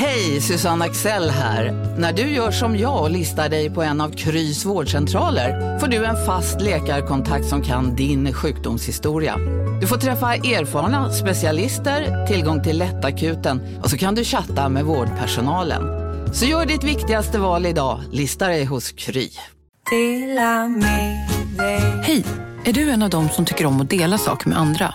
[0.00, 1.72] Hej, Susanne Axel här.
[1.98, 6.04] När du gör som jag och listar dig på en av Krys vårdcentraler får du
[6.04, 9.36] en fast läkarkontakt som kan din sjukdomshistoria.
[9.80, 15.82] Du får träffa erfarna specialister, tillgång till lättakuten och så kan du chatta med vårdpersonalen.
[16.34, 19.28] Så gör ditt viktigaste val idag, listar dig hos Kry.
[22.02, 22.24] Hej!
[22.64, 24.94] Är du en av dem som tycker om att dela saker med andra?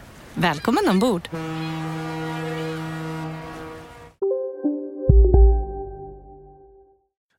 [0.35, 1.29] Välkommen ombord!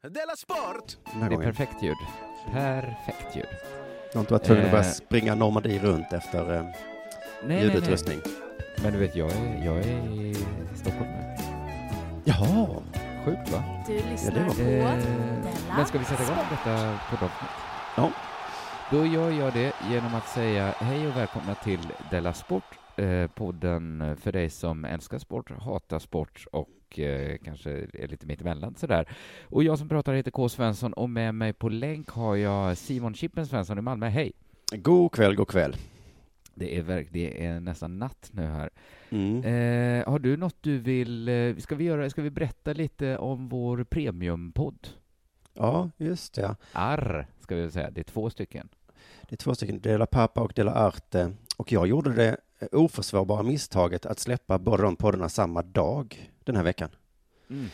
[0.02, 0.96] Della Sport!
[1.28, 1.96] Det är perfekt ljud.
[2.52, 3.46] Perfekt ljud.
[4.12, 4.90] Jag har inte varit tvungen att börja Eh.
[4.90, 6.64] springa Normandie runt efter eh,
[7.46, 8.20] Nej, ljudutrustning.
[8.24, 8.34] nej.
[8.82, 10.36] Men du vet, jag är, jag är i
[10.74, 11.36] Stockholm nu.
[12.24, 12.66] Jaha,
[13.24, 13.62] Sjukt va?
[13.86, 16.46] Du ja, lyssnar det var på Eh, Della men ska vi sätta igång Sport.
[16.50, 17.50] detta poddavsnitt?
[17.96, 18.10] Ja.
[18.90, 22.64] Då gör jag det genom att säga hej och välkomna till Della Sport,
[22.96, 28.74] eh, podden för dig som älskar sport, hatar sport och eh, kanske är lite mittemellan
[28.74, 29.08] sådär.
[29.42, 30.48] Och jag som pratar heter K.
[30.48, 34.08] Svensson och med mig på länk har jag Simon Chippen Svensson i Malmö.
[34.08, 34.32] Hej!
[34.76, 35.76] god kväll, god kväll.
[36.54, 38.70] Det är, verk- det är nästan natt nu här.
[39.10, 39.36] Mm.
[39.44, 43.48] Eh, har du något du vill, eh, ska vi, göra, ska vi berätta lite om
[43.48, 44.88] vår premiumpodd?
[45.54, 46.56] Ja, just det.
[46.72, 47.90] Arr, ska vi säga.
[47.90, 48.68] Det är två stycken.
[49.28, 51.32] Det är två stycken, Dela Pappa och Dela Arte.
[51.56, 52.34] Och jag gjorde det eh,
[52.72, 56.88] oförsvarbara misstaget att släppa båda de poddarna samma dag den här veckan.
[57.46, 57.70] Men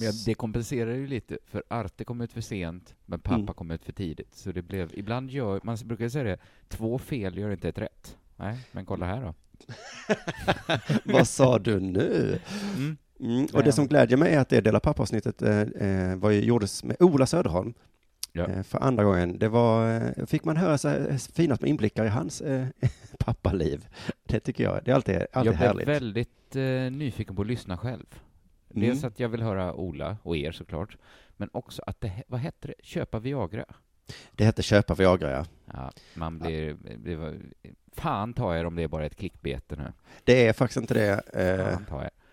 [0.00, 3.54] jag- det kompenserar ju lite, för Arte kom ut för sent, men pappa Mm.
[3.54, 4.34] kom ut för tidigt.
[4.34, 8.16] Så det blev, ibland gör, man brukar säga det, två fel gör inte ett rätt.
[8.36, 9.34] Nej, men kolla här då.
[11.12, 12.40] Vad sa du nu?
[12.76, 12.96] Mm.
[13.20, 13.46] Mm.
[13.52, 16.40] Och det som men- glädjer mig är att det Dela Pappa-avsnittet eh, eh, var ju,
[16.44, 17.74] gjordes med Ola Söderholm
[18.38, 18.48] Ja.
[18.48, 19.38] eh, för andra gången.
[19.38, 22.66] Det var, eh, fick man höra så här fina små inblickar i hans eh,
[23.18, 23.86] pappaliv.
[24.26, 25.88] Det tycker jag, det är alltid, alltid Jag blev härligt.
[25.88, 26.62] väldigt eh,
[26.98, 28.06] nyfiken på att lyssna själv.
[28.74, 28.88] Mm.
[28.88, 30.96] Dels att jag vill höra Ola och er såklart,
[31.36, 32.74] men också att det, vad hette det?
[32.82, 33.64] Köpa Viagra?
[34.32, 35.44] Det hette Köpa Viagra, ja.
[35.72, 37.36] Ja, man blir, var,
[37.92, 39.92] fan tar er om det är bara ett klickbete nu.
[40.24, 41.10] Det är faktiskt inte det.
[41.34, 41.78] Eh,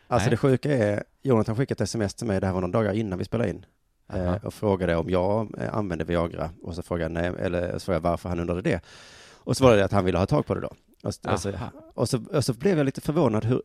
[0.08, 0.30] alltså Nej.
[0.30, 3.20] det sjuka är, Jonathan skickade ett sms till mig, det här var några dagar innan
[3.20, 3.66] vi spelade in,
[4.08, 4.36] Aha.
[4.36, 6.50] eh, och frågade om jag eh, använde Viagra.
[6.62, 8.82] Och så frågade nej, eller så frågade jag varför han undrade det.
[9.34, 10.72] Och så var det att han ville ha tag på det då.
[11.04, 11.70] Och, så- och, så, Aha.
[11.94, 12.10] och,
[12.44, 13.62] så, blev jag lite förvånad hur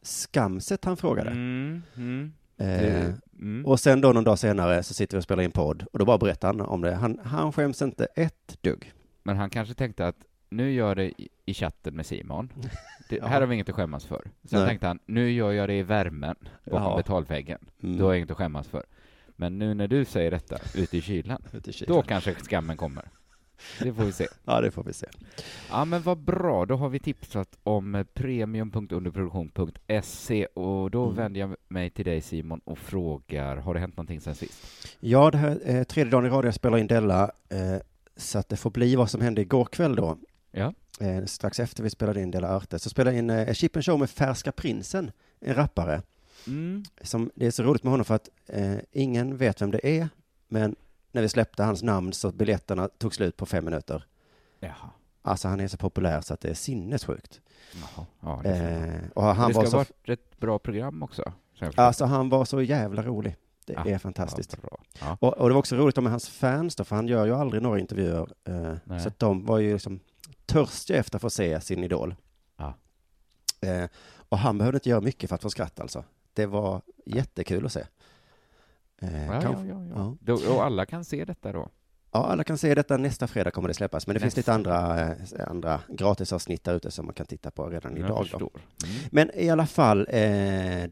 [0.00, 1.30] oskamset han frågade.
[1.30, 3.04] Mm, mm, Eh,
[3.40, 3.66] mm.
[3.66, 6.04] och sen då någon dag senare så sitter vi och spelar in podd och då
[6.04, 6.94] bara berättar han om det.
[6.94, 8.92] Han, han skäms inte ett dugg.
[9.22, 10.16] Men han kanske tänkte att
[10.48, 12.52] nu gör det i, i chatten med Simon.
[13.08, 13.26] Det, Ja.
[13.26, 14.22] Här har vi inget att skämmas för.
[14.44, 14.68] Sen Nej.
[14.68, 16.96] tänkte han, nu gör jag det i värmen bakom Ja.
[16.96, 17.58] betalväggen.
[17.82, 17.98] Mm.
[17.98, 18.82] Då har jag inget att skämmas för.
[19.36, 21.96] Men nu när du säger detta ute i kylan, Ute i kylan.
[21.96, 23.04] då kanske skammen kommer.
[23.82, 24.26] Det får vi se.
[24.44, 25.06] Ja, det får vi se.
[25.70, 31.16] Ja men vad bra, då har vi tipsat om premium.underproduktion.se och då Mm.
[31.16, 34.86] vänder jag mig till dig Simon och frågar, har det hänt någonting sen sist?
[35.00, 37.76] Ja, det här är tredje dagen i rad jag spelar in Della, eh,
[38.16, 40.18] så att det får bli vad som hände igår kväll då.
[40.52, 40.74] Ja.
[41.00, 43.84] Eh, strax efter vi spelade in Della Arte, så spelade jag in eh, Chip and
[43.84, 45.10] Show med Färska Prinsen,
[45.40, 46.02] en rappare.
[46.46, 46.84] Mm.
[47.02, 50.08] Som, det är så roligt med honom för att eh, ingen vet vem det är,
[50.48, 50.76] men
[51.12, 54.04] när vi släppte hans namn så biljetterna tog slut på fem minuter.
[54.60, 54.90] Jaha.
[55.22, 57.40] Alltså han är så populär så att det är sinnessjukt.
[57.74, 58.06] Jaha.
[58.20, 61.32] Ja, det, Eh, och han det var ska så, ha varit ett bra program också.
[61.74, 63.36] alltså han var så jävla rolig.
[63.66, 64.56] Det Ja, är fantastiskt.
[64.62, 64.78] Ja.
[65.00, 65.16] Ja.
[65.20, 67.62] Och, och det var också roligt med hans fans då, för han gör ju aldrig
[67.62, 68.28] några intervjuer.
[68.44, 70.00] Eh, så att de var ju liksom
[70.46, 72.14] törstiga efter att få se sin idol.
[73.60, 73.88] Eh,
[74.28, 76.04] och han behövde inte göra mycket för att få skratt alltså.
[76.32, 77.80] Det var jättekul att se.
[79.02, 80.16] Eh, Ja, kanske- ja, ja, ja.
[80.20, 81.68] Då, och alla kan se detta då?
[82.14, 84.72] Ja, alla kan se detta nästa fredag kommer det släppas, men det finns lite Nästa.
[84.78, 88.26] andra, eh, andra gratisavsnitt där ute som man kan titta på redan idag.
[88.34, 88.48] Mm.
[89.10, 90.14] Men i alla fall, eh,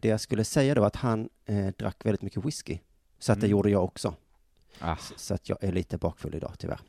[0.01, 2.79] det jag skulle säga då att han eh, drack väldigt mycket whisky.
[3.19, 3.51] Så att det Mm.
[3.57, 4.15] gjorde jag också.
[4.81, 6.81] Ah, Så, så att jag är lite bakfull idag tyvärr.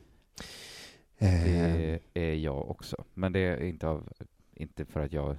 [1.18, 3.04] Det är jag också.
[3.14, 4.08] Men det är inte, av,
[4.54, 5.36] inte för att jag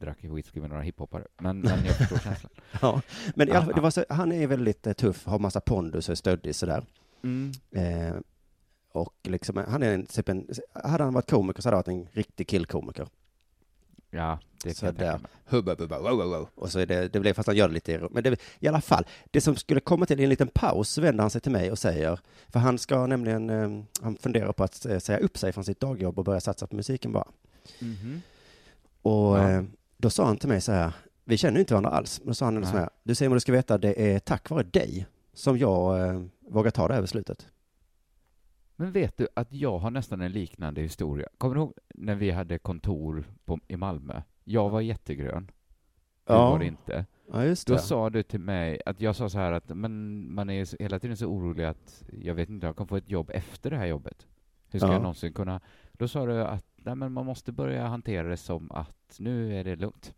[0.00, 1.24] drack whisky med några hiphoppare.
[1.38, 2.52] Men, men jag förstår känslan.
[2.80, 3.00] ja.
[3.34, 6.16] Men Ah, det var så, han är väldigt eh, tuff, har massa pondus och är
[6.16, 6.84] stöddig sådär.
[7.22, 7.52] Mm.
[7.70, 8.14] Eh,
[8.92, 12.06] och liksom, han är en, typ en, hade han varit komiker så hade han varit
[12.08, 13.06] en riktig killkomiker.
[14.10, 15.18] Ja, det kan Så jag tänka där.
[15.18, 15.30] mig.
[15.44, 16.48] Hubba, bubba, wow, wow, wow.
[16.54, 18.80] Och så är det, det blev fast han gör det lite, men det, i alla
[18.80, 21.52] fall, det som skulle komma till i en liten paus så vänder han sig till
[21.52, 25.38] mig och säger, för han ska nämligen, eh, han funderar på att eh, säga upp
[25.38, 27.28] sig från sitt dagjobb och börja satsa på musiken bara.
[27.78, 28.22] Mhm.
[29.02, 29.50] Och Ja.
[29.50, 29.62] eh,
[30.00, 30.94] då sa han till mig så här,
[31.24, 33.52] vi känner inte varandra alls, men då sa han så här, du Simon, du ska
[33.52, 37.48] veta, det är tack vare dig som jag eh, vågar ta det här beslutet.
[38.76, 41.28] Men vet du att jag har nästan en liknande historia?
[41.38, 44.22] Kommer du ihåg när vi hade kontor på, i Malmö?
[44.44, 45.46] Jag var jättegrön.
[46.26, 46.50] Du Ja.
[46.50, 47.06] var det inte.
[47.32, 47.80] Ja, just Då det.
[47.80, 51.16] sa du till mig att jag sa så här att men man är hela tiden
[51.16, 54.26] så orolig att jag vet inte, jag kan få ett jobb efter det här jobbet.
[54.68, 54.92] Hur ska Ja.
[54.92, 55.60] jag någonsin kunna?
[55.92, 59.64] Då sa du att nej, men man måste börja hantera det som att nu är
[59.64, 60.14] det lugnt.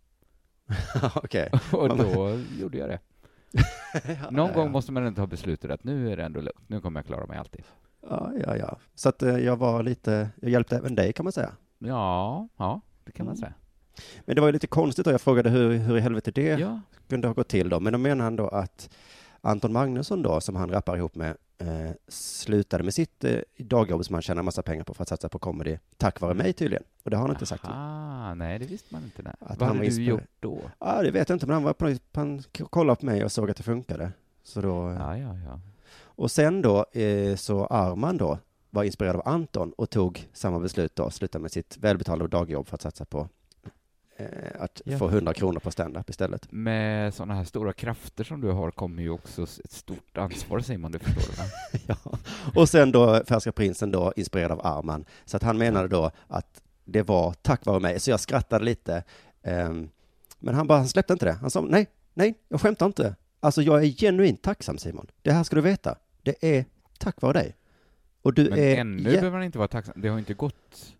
[1.14, 1.50] Okej.
[1.72, 2.98] Och Ja, då gjorde jag det.
[4.30, 6.68] Någon gång måste man ändå ta beslutet att nu är det ändå lugnt.
[6.68, 7.62] Nu kommer jag klara mig alltid.
[8.08, 8.78] Ja, ja, ja.
[8.94, 11.52] Så att eh, jag var lite, jag hjälpte även dig kan man säga.
[11.78, 13.40] Ja, ja, det kan man Mm.
[13.40, 13.54] säga.
[14.24, 16.80] Men det var ju lite konstigt då, jag frågade hur, hur i helvete det Ja,
[17.08, 17.80] kunde ha gått till då.
[17.80, 18.90] Men då menar han då att
[19.40, 21.36] Anton Magnusson då, som han rappar ihop med,
[21.68, 25.28] eh, slutade med sitt eh, dagjobb som han tjänar massa pengar på för att satsa
[25.28, 26.84] på comedy, tack vare mig tydligen.
[27.02, 27.64] Och det har han inte sagt.
[28.36, 29.22] Nej det visste man inte.
[29.22, 29.34] Nej.
[29.40, 30.60] Att Vad han hade du gjort då?
[30.78, 33.50] Ja, det vet jag inte, men han var på han kollade på mig och såg
[33.50, 34.12] att det funkade.
[34.42, 35.60] Så då, eh, Ja, ja, ja.
[36.14, 38.38] Och sen då, eh, så Arman då
[38.70, 42.74] var inspirerad av Anton och tog samma beslut då, sluta med sitt välbetalda dagjobb för
[42.74, 43.28] att satsa på
[44.58, 44.98] att Ja.
[44.98, 46.52] få 100 kronor på stand-up istället.
[46.52, 50.92] Med sådana här stora krafter som du har kommer ju också ett stort ansvar Simon,
[50.92, 51.48] det förstår du va?
[52.04, 52.18] ja.
[52.60, 55.04] Och sen då Färska Prinsen då, inspirerad av Arman.
[55.24, 59.04] Så att han menade då att det var tack vare mig, så jag skrattade lite.
[59.42, 59.88] Ehm,
[60.38, 61.32] men han bara, han släppte inte det.
[61.32, 63.16] Han sa, nej, nej, jag skämtar inte.
[63.40, 65.06] Alltså jag är genuint tacksam Simon.
[65.22, 65.96] Det här ska du veta.
[66.22, 66.64] Det är
[66.98, 67.56] tack vare dig.
[68.22, 68.76] Och du Men är...
[68.76, 69.94] ännu behöver han inte vara tacksam.
[69.96, 70.94] Det har inte gått.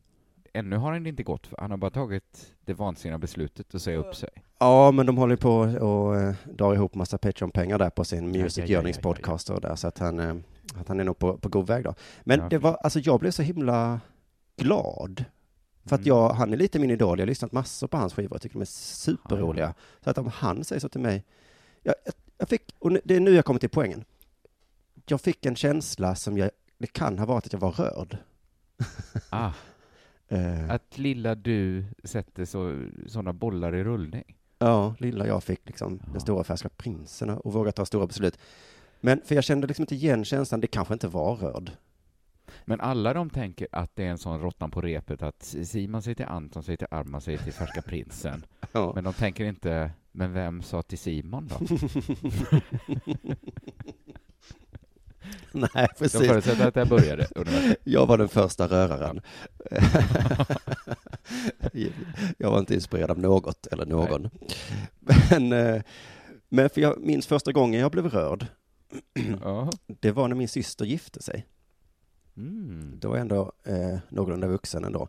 [0.52, 1.46] Ännu har han inte gått.
[1.46, 4.28] för Han har bara tagit det vansinniga beslutet att säga upp sig.
[4.58, 8.38] Ja, men de håller på och eh, drar ihop massa Patreon-pengar där på sin Ja,
[8.38, 8.88] ja, Music ja, ja,
[9.26, 9.60] ja, ja.
[9.60, 10.34] där, så att han, eh,
[10.81, 11.94] att han är nog på, på god väg då.
[12.25, 14.00] Men Ja, det var, alltså jag blev så himla
[14.56, 15.25] glad.
[15.84, 16.08] För att Mm.
[16.08, 18.55] jag, han är lite min idol, jag har lyssnat massor på hans skivor, jag tycker
[18.55, 19.75] de är superroliga.
[20.05, 21.25] Så att om han säger så till mig,
[21.82, 24.05] jag, jag, jag fick, och nu- det är nu jag kommer till poängen.
[25.06, 28.16] Jag fick en känsla som jag, det kan ha varit att jag var rörd.
[29.31, 29.50] Ah,
[30.32, 34.37] Eh, att lilla du sätter så, sådana bollar i rullning.
[34.58, 36.12] Ja, lilla jag fick liksom Ja.
[36.12, 38.38] den stora färska prinsen och våga ta stora beslut.
[39.00, 41.70] Men för jag kände liksom inte igen känslan, det kanske inte var rörd.
[42.64, 46.14] Men alla de tänker att det är en sån råttan på repet att Simon säger
[46.14, 48.44] till Anton, säger till Arman, säger till Färska Prinsen.
[48.73, 48.93] Ja.
[48.94, 51.56] Men de tänker inte, men vem sa till Simon då?
[55.52, 56.29] Nej, precis.
[56.29, 57.26] förutsätter att det började.
[57.84, 59.20] Jag var den första röraren.
[62.38, 64.31] jag var inte inspirerad av något eller någon.
[65.31, 65.82] Men, eh,
[66.49, 68.46] men för jag minns första gången jag blev rörd,
[70.00, 71.46] det var när min syster gifte sig.
[72.37, 72.99] Mm.
[73.00, 75.08] Då var jag ändå eh, någorlunda vuxen ändå.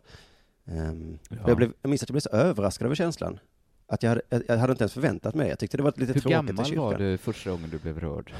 [0.64, 1.36] Um, Ja.
[1.46, 3.38] jag, blev, jag minns att jag blev så överraskad över känslan.
[3.86, 5.48] Att jag hade, jag jag hade inte ens förväntat mig.
[5.48, 6.84] Jag tyckte det var lite Hur tråkigt i gammal kyrkan.
[6.84, 8.32] var du första gången du blev rörd?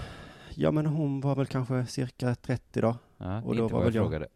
[0.56, 2.96] Ja, men hon var väl kanske cirka 30 då.
[3.18, 4.28] Ja, Och då inte var vad jag jag- frågade.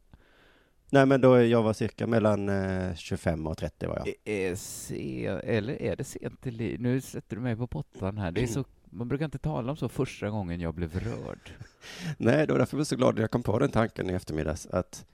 [0.91, 4.15] Nej, men då jag var cirka mellan eh, 25 och 30 var jag.
[4.35, 6.81] Är se, eller är det sent i livet?
[6.81, 8.31] Nu sätter du mig på pottan här.
[8.33, 11.51] Det är så, man brukar inte tala om så första gången jag blev rörd.
[12.19, 14.13] Nej, det var därför jag var så glad att jag kom på den tanken i
[14.13, 15.07] eftermiddags att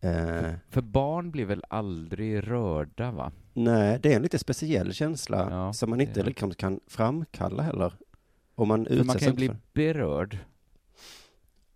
[0.00, 3.32] eh, För barn blir väl aldrig rörda, va?
[3.52, 7.62] nej, det är en lite speciell känsla Ja, som man inte är liksom kan framkalla
[7.62, 7.92] heller.
[8.54, 10.38] Om man För man utsätts kan ju bli för- berörd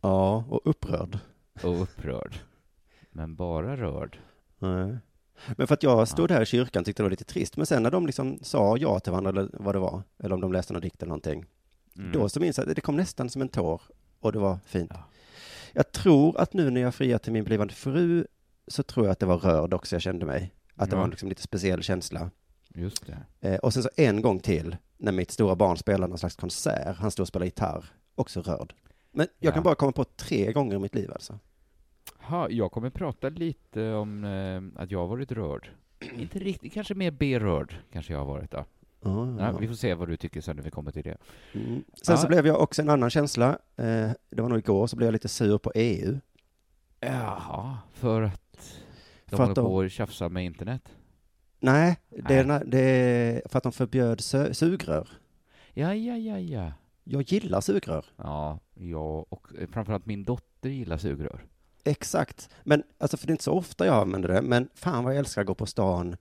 [0.01, 1.19] Ja, och upprörd.
[1.63, 2.35] och upprörd.
[3.11, 4.19] Men bara rörd.
[4.59, 4.97] Nej.
[5.57, 7.83] Men för att jag stod här i kyrkan tyckte det var lite trist, men sen
[7.83, 10.73] när de liksom sa ja till varandra eller vad det var, eller om de läste
[10.73, 11.45] någon dikt eller någonting,
[11.97, 12.13] Mm.
[12.13, 13.83] då så minns jag att det kom nästan som en tår
[14.21, 14.91] och det var fint.
[14.95, 15.05] Ja.
[15.73, 18.27] Jag tror att nu när jag friar till min blivande fru
[18.67, 20.55] så tror jag att det var rörd också jag kände mig.
[20.75, 20.99] Att det Ja.
[20.99, 22.31] var en liksom lite speciell känsla.
[22.79, 23.49] Just det.
[23.49, 26.97] Eh, och sen så en gång till när mitt stora barn spelade någon slags konsert,
[26.97, 28.75] han stod och spelade gitarr, också rörd.
[29.11, 29.55] Men jag Ja.
[29.55, 31.39] kan bara komma på tre gånger i mitt liv alltså.
[32.21, 35.71] Ha, jag kommer prata lite om eh, att jag har varit rörd.
[36.19, 38.65] Inte riktigt, kanske mer berörd kanske jag har varit då.
[39.01, 41.17] Ja, Ja, vi får se vad du tycker sen när vi kommer till det.
[41.55, 41.85] Mm.
[42.03, 42.17] Sen Ja.
[42.17, 45.13] så blev jag också en annan känsla, eh, det var nog igår, så blev jag
[45.13, 46.19] lite sur på EU.
[47.01, 48.41] Jaha, för att
[49.25, 50.83] de För håller att de- på att tjafsa med internet?
[51.61, 52.63] Nej, det Nej.
[52.67, 55.09] det är för att de förbjöd sö- sugrör.
[55.75, 56.73] Ja, ja, ja, ja.
[57.05, 58.05] Jag gillar sugrör.
[58.17, 61.45] Ja, jag och eh, framförallt min dotter gillar sugrör.
[61.85, 62.49] Exakt.
[62.65, 65.19] Men, alltså för det är inte så ofta jag använder det, men fan vad jag
[65.19, 66.17] älskar att gå på stan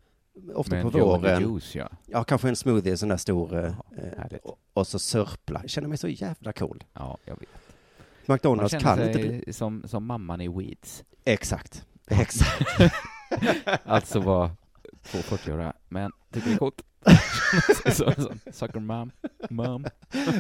[0.55, 1.41] ofta Men på våren.
[1.41, 1.89] Juice, ja.
[2.05, 3.55] Ja, kanske en smoothie, sån där stor.
[3.57, 3.73] eh, eh,
[4.17, 4.41] härligt.
[4.45, 5.59] och, och så sörpla.
[5.61, 6.83] Jag känner mig så jävla cool.
[6.93, 7.49] Ja, jag vet.
[8.25, 9.53] Man McDonalds känner kan sig inte bli...
[9.53, 11.03] som, som mamman i Weeds.
[11.25, 11.85] Exakt.
[12.07, 12.61] Exakt.
[13.83, 14.49] Alltså var
[15.07, 16.81] två 40-åriga män tycker det är coolt.
[17.95, 19.11] så, så, sucker mom,
[19.49, 19.85] mom.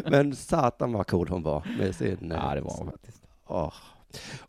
[0.05, 2.31] Men satan vad cool hon var med sin...
[2.31, 3.23] eh, Ja, det var hon faktiskt.
[3.45, 3.73] Åh.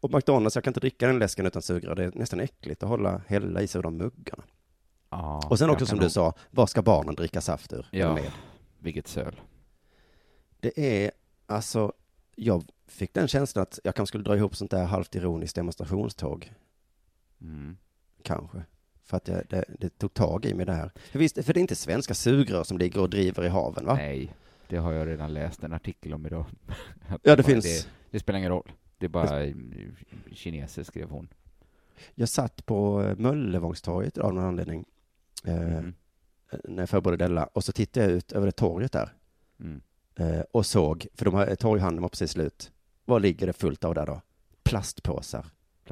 [0.01, 1.95] Och McDonalds, jag kan inte dricka den läsken utan sugrör.
[1.95, 4.43] Det är nästan äckligt att hålla, hälla i sig ur de muggarna.
[5.11, 7.87] Ja, Och sen också som nog- du sa, vad ska barnen dricka saft ur?
[7.91, 8.31] Ja, Med?
[8.79, 9.41] vilket söl.
[10.61, 11.11] Det är,
[11.47, 11.93] alltså,
[12.37, 16.53] jag fick den känslan att jag kanske skulle dra ihop sånt där halvt ironiskt demonstrationståg.
[17.41, 17.77] Mm.
[18.23, 18.63] Kanske.
[19.09, 20.91] För att det, det, det tog tag i mig det här.
[21.11, 23.95] För visst, för det är inte svenska sugrör som ligger och driver i haven, va?
[23.95, 24.35] Nej,
[24.69, 26.45] det har jag redan läst en artikel om idag.
[27.09, 27.65] Ja, det bara- finns.
[27.65, 28.73] Det, det spelar ingen roll.
[28.99, 29.47] Det är bara
[30.33, 31.29] kineser, skrev hon.
[32.15, 34.85] Jag satt på eh, Möllevångstorget av någon anledning.
[35.45, 35.95] Eh, Mm.
[36.65, 37.45] När jag förberedde Della.
[37.45, 39.13] Och så tittade jag ut över det torget där.
[39.61, 39.81] Mm.
[40.17, 42.73] Eh, och såg, för de här torghandeln var precis slut.
[43.05, 44.21] Vad ligger det fullt av där då?
[44.63, 45.47] Plastpåsar.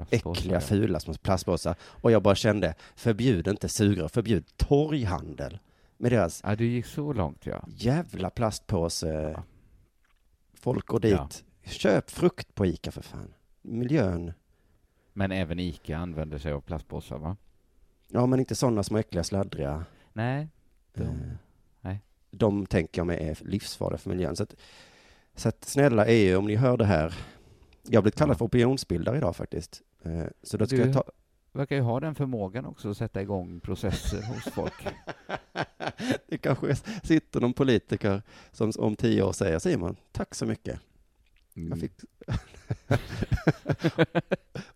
[0.05, 0.61] Plastpåsar, Äckliga, ja.
[0.61, 1.77] fula små plastpåsar.
[1.83, 5.59] Och jag bara kände, förbjud inte sugrör, förbjud torghandel.
[5.97, 7.65] Med deras Ja, du gick så långt, ja.
[7.69, 9.09] jävla plastpåse.
[9.09, 9.43] Ja.
[10.55, 11.13] Folk går dit.
[11.13, 11.29] Ja.
[11.71, 13.35] Köp frukt på Ica för fan.
[13.63, 14.33] Miljön.
[15.13, 17.37] Men även ICA använder sig av plastpåsar, va?
[18.09, 19.85] Ja, men inte sådana små äckliga sladdriga.
[20.13, 20.49] Nej.
[20.95, 21.11] De, Eh,
[21.81, 22.01] nej.
[22.31, 24.37] De tänker jag mig är livsfarliga för miljön.
[24.37, 24.55] Så att,
[25.35, 27.15] så att snälla EU, om ni hör det här.
[27.91, 29.83] Jag har blivit kallad för opinionsbildare idag faktiskt.
[30.03, 31.05] Eh, Så då ska Du- jag ta...
[31.53, 34.73] verkar ju ha den förmågan också att sätta igång processer hos folk.
[36.29, 40.81] Det kanske sitter någon politiker som om tio år säger Simon, tack så mycket.
[41.57, 41.81] Mm.
[41.81, 41.93] Fick...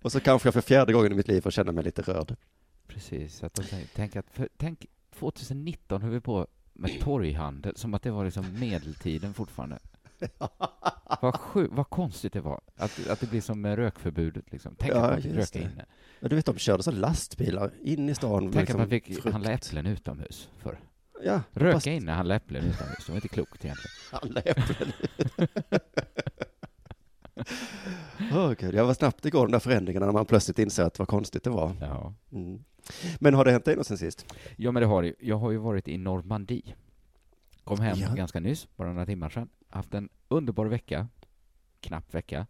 [0.02, 2.36] Och så kanske jag för fjärde gången i mitt liv får känna mig lite rörd.
[2.86, 4.86] Precis, att de tänk, tänk att, för, tänk
[5.18, 9.78] 2019 höll vi på med torghandel, som att det var liksom medeltiden fortfarande.
[11.22, 14.74] Vad, sju, vad konstigt det var, att, att det blir som med rökförbudet liksom.
[14.78, 15.58] Tänk Ja, att man fick röka det.
[15.64, 15.84] inne.
[16.20, 18.40] Ja, du vet, de körde så lastbilar in i stan.
[18.42, 19.32] Tänk liksom att man fick frukt.
[19.32, 20.78] handla äpplen utomhus för.
[21.24, 23.06] Ja, Röka fast inne, handla äpplen utomhus.
[23.06, 23.90] Det var inte klokt egentligen.
[24.12, 24.92] handla äpplen.
[28.32, 31.08] Åh gud, jag var snabbt igår de där förändringarna när man plötsligt insåg att vad
[31.08, 31.72] konstigt det var.
[31.80, 32.14] Ja.
[32.32, 32.64] Mm.
[33.18, 34.34] Men har det hänt dig något sen sist?
[34.56, 35.14] ja, men det har det.
[35.20, 36.74] Jag har ju varit i Normandie.
[37.64, 38.14] Kom hem Ja.
[38.14, 39.48] ganska nyss, bara några timmar sedan.
[39.70, 41.08] Haft en underbar vecka.
[41.80, 42.46] Knapp vecka.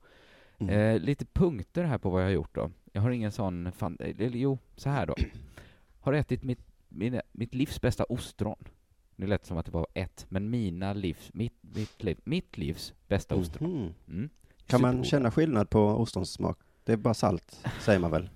[0.58, 0.74] Mm.
[0.74, 2.70] Eh, lite punkter här på vad jag har gjort då.
[2.92, 5.14] Jag har ingen sån, fan, eller jo, så här då.
[6.00, 8.64] Har ätit mitt, mina, mitt livs bästa ostron.
[9.16, 12.58] Nu lät det som att det var ett, men mina livs, mitt, mitt, liv, mitt
[12.58, 13.70] livs bästa ostron.
[13.70, 13.94] Mhm.
[14.08, 14.28] Mm.
[14.66, 16.58] Kan man känna skillnad på ostrons smak?
[16.84, 18.30] Det är bara salt, säger man väl?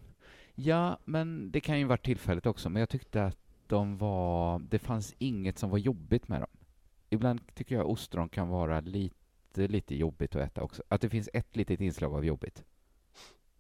[0.54, 4.78] Ja, men det kan ju vara tillfälligt också, men jag tyckte att de var, det
[4.78, 6.50] fanns inget som var jobbigt med dem.
[7.14, 10.83] Ibland tycker jag ostron kan vara lite, lite jobbigt att äta också.
[10.88, 12.64] Att det finns ett litet inslag av jobbigt.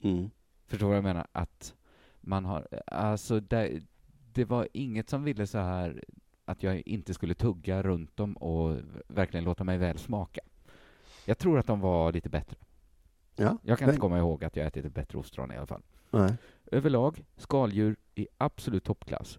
[0.00, 0.30] Mm.
[0.66, 1.26] Förstår du vad jag menar?
[1.32, 1.74] Att
[2.20, 3.82] man har, alltså det,
[4.32, 6.04] det var inget som ville så här
[6.44, 8.76] att jag inte skulle tugga runt dem och
[9.08, 10.40] verkligen låta mig väl smaka.
[11.24, 12.56] Jag tror att de var lite bättre.
[13.36, 15.66] Ja, Jag kan men- inte komma ihåg att jag ätit ett bättre ostron i alla
[15.66, 15.82] fall.
[16.10, 16.34] Nej.
[16.72, 19.38] Överlag, skaldjur i absolut toppklass.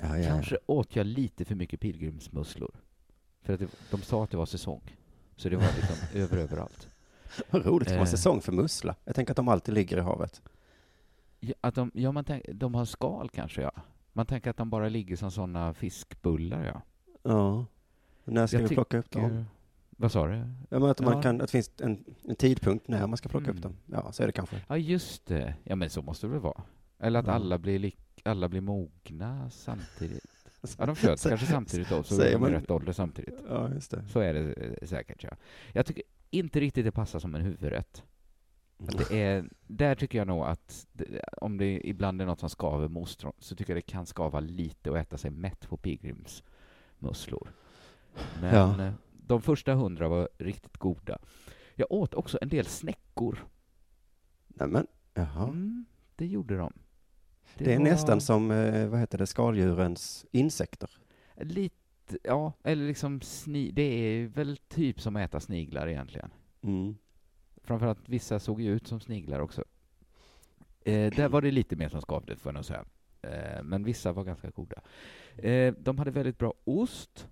[0.00, 0.28] Ja, ja.
[0.28, 2.74] Kanske åt jag lite för mycket pilgrimsmusslor.
[3.42, 4.96] För att det, de sa att det var säsong.
[5.36, 6.88] Så det var liksom över överallt.
[7.50, 8.06] Vad roligt, det var Eh.
[8.10, 8.94] säsong för mussla.
[9.04, 10.42] Jag tänker att de alltid ligger i havet.
[11.40, 13.72] Ja, att de, ja, man tänk, de har skal kanske, ja.
[14.12, 16.82] Man tänker att de bara ligger som sådana fiskbullar, ja.
[17.22, 17.66] Ja.
[18.24, 19.44] När ska Jag vi plocka upp tycker- dem?
[19.96, 20.34] Vad sa du?
[20.36, 21.22] Ja, men att, man Ja.
[21.22, 23.56] kan, att det finns en, en tidpunkt när man ska plocka Mm.
[23.56, 23.76] upp dem.
[23.86, 24.56] Ja, så är det kanske.
[24.68, 25.54] Ja, just det.
[25.64, 26.62] Ja, men så måste det väl vara.
[26.98, 27.32] Eller att Ja.
[27.32, 30.41] alla blir, lik, alla blir mogna samtidigt.
[30.78, 33.34] Ja, de föds kanske samtidigt då, så de är rätt ålder samtidigt.
[33.48, 34.04] Ja, just det.
[34.08, 35.30] Så är det eh, säkert, ja.
[35.72, 38.02] Jag tycker inte riktigt det passar som en huvudrätt.
[38.88, 42.48] Att det är, där tycker jag nog att det, om det ibland är något som
[42.50, 45.76] skaver med ostron så tycker jag det kan skava lite och äta sig mätt på
[45.76, 47.52] pilgrimsmusslor.
[48.40, 48.84] Men Ja.
[48.86, 48.92] eh,
[49.26, 51.18] de första hundra var riktigt goda.
[51.74, 53.38] Jag åt också en del snäckor.
[54.48, 55.44] Nej, men, jaha.
[55.48, 55.84] Mm,
[56.16, 56.72] det gjorde de.
[57.58, 60.90] Det, är var nästan som, eh, vad heter det, skaldjurens insekter.
[61.36, 66.30] Lite, ja, eller liksom sni, det är väl typ som att äta sniglar egentligen.
[66.62, 66.96] Mm.
[67.64, 69.64] Framförallt vissa såg ju ut som sniglar också.
[70.84, 72.84] Eh, där var det lite mer som skavde, får jag nog säga.
[73.22, 74.82] Eh, men vissa var ganska goda.
[75.36, 77.28] Eh, de hade väldigt bra ost.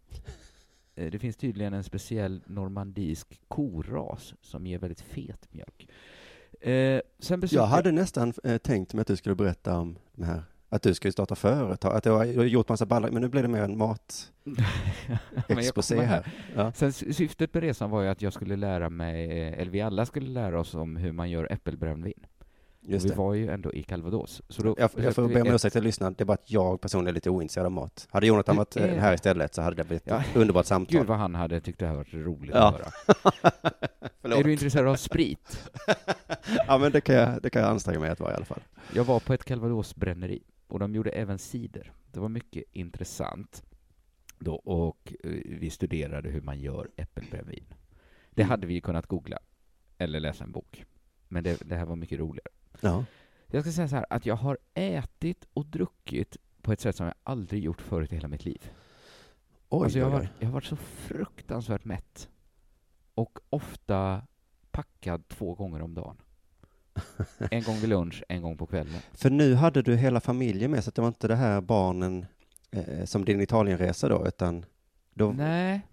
[0.95, 5.89] Eh, det finns tydligen en speciell normandisk koras som ger väldigt fet mjölk.
[6.61, 10.25] Eh, sen besökte Jag hade nästan eh, tänkt mig att du skulle berätta om de
[10.25, 13.43] här Att du ju starta företag, att du har gjort massa ballar, men nu blir
[13.43, 14.57] det mer en mat Men
[15.49, 16.33] jag exposé kommer här.
[16.57, 16.73] Ja.
[16.73, 19.81] Sen sy- syftet med resan var ju att jag skulle lära mig, eh, eller vi
[19.81, 22.27] alla skulle lära oss om hur man gör äppelbrännvin.
[22.91, 23.17] Och Just vi det.
[23.17, 24.43] var ju ändå i Calvados.
[24.49, 26.51] Så då Jag, jag får be om ett- ursäkt till lyssnarna, det är bara att
[26.51, 28.09] jag personligen är lite ointresserad av mat.
[28.11, 30.21] Hade Jonathan varit eh, är- här istället så hade det blivit Ja.
[30.21, 30.99] ett underbart samtal.
[30.99, 32.69] Gud vad han hade tyckt det här varit roligt Ja.
[32.69, 33.53] att höra.
[34.39, 35.71] Är du intresserad av sprit?
[36.67, 38.61] ja, men det kan, jag, det kan jag anstränga mig att vara i alla fall.
[38.95, 41.93] Jag var på ett Calvados-bränneri och de gjorde även cider.
[42.13, 43.63] Det var mycket intressant
[44.39, 47.65] då och eh, vi studerade hur man gör äppelbrännvin.
[48.31, 49.39] Det hade vi kunnat googla
[49.99, 50.85] eller läsa en bok.
[51.29, 52.49] Men det, det här var mycket roligare.
[52.81, 53.05] Ja.
[53.47, 57.07] Jag ska säga så här att jag har ätit och druckit på ett sätt som
[57.07, 58.71] jag aldrig gjort förut i hela mitt liv.
[59.69, 62.29] Oj, alltså jag, har jag har varit så fruktansvärt mätt.
[63.15, 64.23] Och ofta
[64.71, 66.17] packad två gånger om dagen.
[67.51, 69.01] En gång vid lunch, en gång på kvällen.
[69.13, 72.27] För nu hade du hela familjen med, så det var inte det här barnen
[72.71, 74.65] eh, som din Italienresa då, utan
[75.15, 75.87] då, Nej.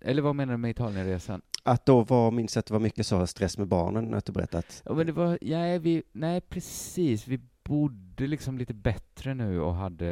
[0.00, 1.42] Eller vad menar du med Italienresan?
[1.68, 4.32] Att då var, minns jag att det var mycket så stress med barnen, att du
[4.32, 4.82] berättat.
[4.84, 7.26] Ja, men det var, nej, vi, nej, precis.
[7.28, 10.10] Vi bodde liksom lite bättre nu och hade...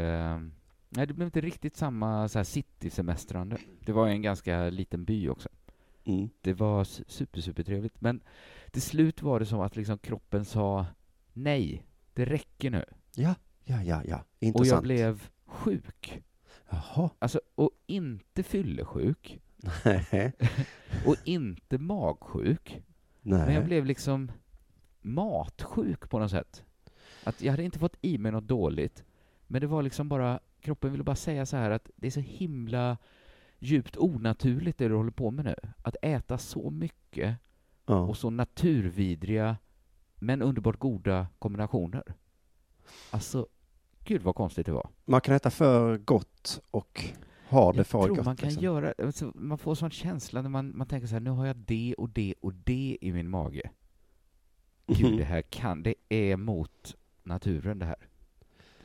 [0.88, 3.56] Nej, det blev inte riktigt samma så här citysemestrande.
[3.80, 5.48] Det var en ganska liten by också.
[6.04, 6.28] Mm.
[6.40, 8.00] Det var su- super, super trevligt.
[8.00, 8.20] Men
[8.70, 10.86] till slut var det som att liksom kroppen sa
[11.32, 11.82] nej,
[12.14, 12.84] det räcker nu.
[13.14, 13.34] Ja,
[13.64, 14.16] ja, ja, ja.
[14.16, 14.68] Och Intressant.
[14.70, 16.22] jag blev sjuk.
[16.70, 17.10] Jaha.
[17.18, 19.40] Alltså, och inte fyllesjuk.
[19.84, 20.32] Nej.
[21.06, 22.82] Och inte magsjuk.
[23.22, 23.64] Men jag Nej.
[23.64, 24.32] blev liksom
[25.00, 26.64] matsjuk på något sätt.
[27.24, 29.04] Att jag hade inte fått i mig något dåligt,
[29.46, 32.20] men det var liksom bara, kroppen ville bara säga så här att det är så
[32.20, 32.96] himla
[33.58, 35.54] djupt onaturligt det du håller på med nu.
[35.82, 37.36] Att äta så mycket
[37.86, 38.00] Ja.
[38.00, 39.56] och så naturvidriga
[40.16, 42.02] men underbart goda kombinationer.
[43.10, 43.46] Alltså,
[44.04, 44.88] gud vad konstigt det var.
[45.04, 47.04] Man kan äta för gott och
[47.48, 48.24] ha det Jag för tror gott.
[48.24, 48.64] man kan liksom.
[48.64, 51.56] göra, alltså, man får sån känsla när man, man tänker så här, nu har jag
[51.56, 53.70] det och det och det i min mage.
[54.86, 55.16] Gud, Mhm.
[55.16, 58.08] det här kan, det är mot naturen det här.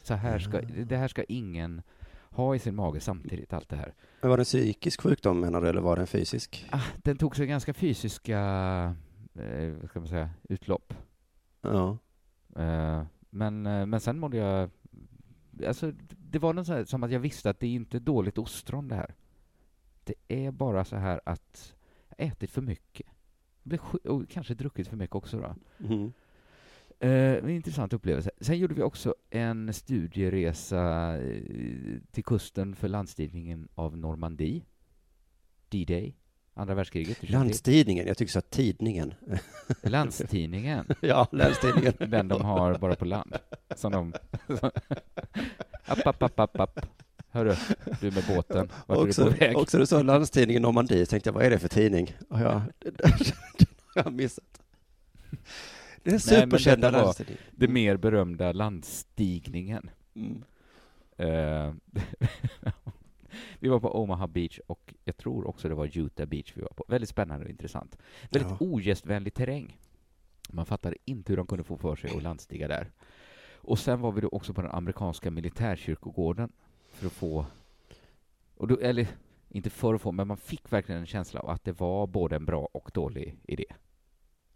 [0.01, 1.81] Så här ska, det här ska ingen
[2.29, 3.93] ha i sin mage samtidigt, allt det här.
[4.21, 6.65] Men var det en psykisk sjukdom menar du, eller var det en fysisk?
[6.71, 8.39] Ah, den tog sig ganska fysiska,
[9.35, 10.93] eh, vad ska man säga, utlopp.
[11.61, 11.97] Ja.
[12.55, 14.69] Eh, men, eh, men sen mådde jag,
[15.67, 18.37] alltså det var något så här, som att jag visste att det är inte dåligt
[18.37, 19.15] ostron det här.
[20.03, 21.75] Det är bara så här att
[22.09, 23.07] jag ätit för mycket.
[24.03, 25.55] Och kanske druckit för mycket också då.
[25.77, 26.13] Mhm.
[26.99, 28.31] Eh, en intressant upplevelse.
[28.41, 34.65] Sen gjorde vi också en studieresa eh, till kusten för landstigningen av Normandie.
[35.69, 36.15] D-Day,
[36.53, 37.29] andra världskriget.
[37.29, 39.13] Landstidningen, jag tycker så att tidningen.
[39.81, 41.93] Landstidningen, ja, Länstidningen.
[42.11, 43.35] den de har bara på land.
[43.75, 44.13] Som de...
[45.85, 46.79] app, app, app, app, app.
[47.29, 47.55] Hörru,
[48.01, 49.57] du med båten, vart är du också, på väg?
[49.57, 52.15] också du sa Landstidningen Normandie, tänkte jag, vad är det för tidning?
[52.29, 53.11] Och jag, den
[53.95, 54.61] har jag missat.
[56.03, 57.43] Det är superkända Landstidningen.
[57.51, 59.89] Det mer berömda landstigningen.
[60.15, 60.43] Mm.
[63.59, 66.69] Vi var på Omaha Beach och jag tror också det var Utah Beach vi var
[66.75, 66.85] på.
[66.87, 67.97] Väldigt spännande och intressant.
[68.31, 68.57] Väldigt Ja.
[68.59, 69.77] ogästvänlig terräng.
[70.49, 72.91] Man fattade inte hur de kunde få för sig att landstiga där.
[73.55, 76.51] Och sen var vi då också på den amerikanska militärkyrkogården
[76.91, 77.45] för att få,
[78.55, 79.07] och då, eller
[79.49, 82.35] inte för att få, men man fick verkligen en känsla av att det var både
[82.35, 83.65] en bra och dålig idé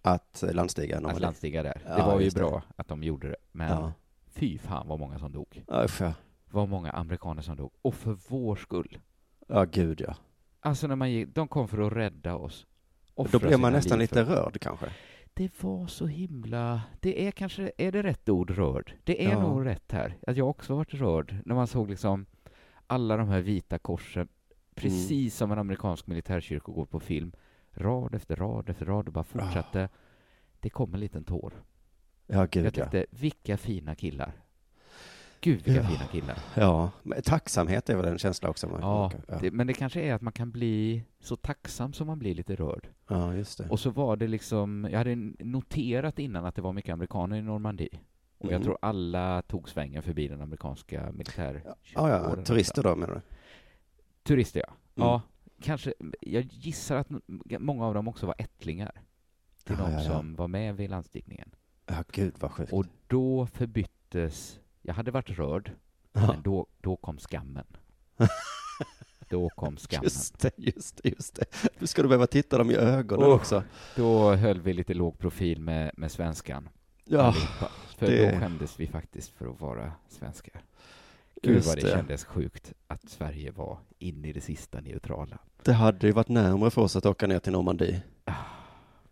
[0.02, 1.82] Att landstiga att landstiga där.
[1.86, 2.42] Ja, det var ju just det.
[2.44, 3.94] bra att de gjorde det, men Ja.
[4.28, 5.64] fy fan vad många som dog.
[5.86, 6.14] Usch, ja.
[6.56, 7.72] Vad många amerikaner som dog.
[7.82, 9.00] Och för vår skull.
[9.48, 10.16] ja, gud ja.
[10.60, 12.66] Alltså när man gick, de kom för att rädda oss.
[13.32, 14.86] Då blev man nästan lite rörd kanske.
[15.34, 16.82] Det var så himla...
[17.00, 18.94] Det är kanske, är det rätt ord, rörd?
[19.04, 19.42] Det är Ja.
[19.42, 20.18] nog rätt här.
[20.28, 22.26] Att jag också varit rörd när man såg liksom
[22.88, 24.28] alla de här vita korsen,
[24.76, 25.30] precis Mm.
[25.30, 27.32] som en amerikansk militärkyrkogård på film.
[27.72, 29.90] Rad efter rad efter rad och bara fortsatte.
[30.60, 31.54] Det kom en liten tår.
[32.28, 32.72] Ja, Jag gud ja.
[32.72, 34.32] tyckte, vilka fina killar.
[35.46, 35.88] Gud vilka Ja.
[35.88, 36.38] fina killar.
[36.56, 38.68] Ja, men tacksamhet är väl en känsla också.
[38.68, 39.38] Man, Ja, ja.
[39.42, 42.56] det, men det kanske är att man kan bli så tacksam som man blir lite
[42.56, 42.88] rörd.
[43.10, 43.70] ja, just det.
[43.70, 47.42] Och så var det liksom, jag hade noterat innan att det var mycket amerikaner i
[47.42, 47.90] Normandie.
[48.38, 48.64] Och jag Mm.
[48.64, 51.64] tror alla tog svängen förbi den amerikanska militär...
[51.66, 53.22] Ja, ja, turister då menar du?
[54.24, 54.68] Turister, ja.
[54.68, 55.10] Mm.
[55.10, 55.22] Ja,
[55.62, 57.08] kanske, jag gissar att
[57.60, 58.92] många av dem också var ättlingar
[59.64, 61.50] till Ja, de som var med vid landstigningen.
[61.86, 62.74] Ja, gud vad sjukt.
[62.74, 65.72] Och då förbyttes, jag hade varit rörd,
[66.14, 67.66] ja, men då, då kom skammen.
[69.30, 70.04] då kom skammen.
[70.04, 71.46] just det, just det, just det.
[71.80, 73.36] Nu ska du behöva titta dem i ögonen Oh.
[73.36, 73.64] också.
[73.96, 76.70] Då höll vi lite låg profil med, med svenskan.
[77.06, 77.72] Ja, allihopa.
[77.98, 80.62] För Det- då skämdes vi faktiskt för att vara svenskar.
[81.44, 81.88] Gud Just vad det, det.
[81.92, 85.38] kändes sjukt att Sverige var in i det sista neutrala.
[85.64, 88.02] Det hade ju varit närmare för oss att åka ner till Normandie.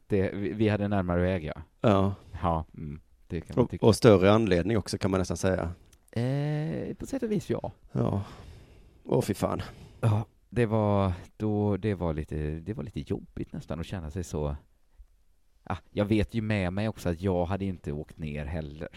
[0.07, 1.61] Det, vi, vi hade närmare väg, ja.
[1.81, 3.01] Ja, Ja, mm,
[3.33, 3.85] det kan man och, tycka.
[3.85, 5.71] och större anledning också kan man nästan säga.
[6.11, 7.71] Eh, på sätt och vis, ja.
[7.91, 8.23] Ja.
[9.03, 9.61] Åh fy fan.
[10.01, 14.23] Ja, det var, då, det var lite, det var lite jobbigt nästan att känna sig
[14.23, 14.55] så...
[15.63, 18.87] Ah, jag vet ju med mig också att jag hade inte åkt ner heller.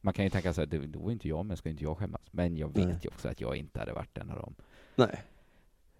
[0.00, 1.98] Man kan ju tänka så här, det- då var inte jag med, ska inte jag
[1.98, 2.20] skämmas?
[2.30, 2.98] Men jag vet Nej.
[3.02, 4.54] ju också att jag inte hade varit en av dem.
[4.96, 5.22] Nej.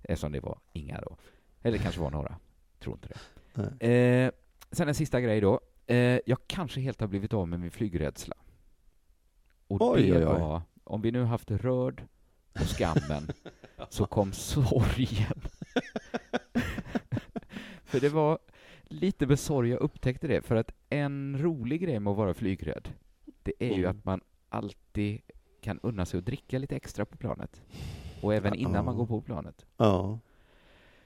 [0.02, 1.16] Eftersom det var inga då.
[1.62, 2.36] Eller kanske var några.
[2.78, 3.86] Tror inte det.
[3.88, 4.30] Eh,
[4.70, 5.60] sen en sista grej då.
[5.86, 8.34] Eh, jag kanske helt har blivit av med min flygrädsla.
[9.66, 10.40] Och Oj, det oj, oj.
[10.40, 12.02] var, om vi nu haft rörd
[12.52, 13.30] och skammen,
[13.88, 15.40] så kom sorgen.
[17.84, 18.38] för det var
[18.84, 22.92] lite med sorg jag upptäckte det, för att en rolig grej med att vara flygrädd,
[23.42, 23.90] det är ju Mm.
[23.98, 25.20] att man alltid
[25.60, 27.62] kan unna sig att dricka lite extra på planet.
[28.22, 28.98] Och även innan man Ja.
[28.98, 29.66] går på planet.
[29.76, 30.18] Ja.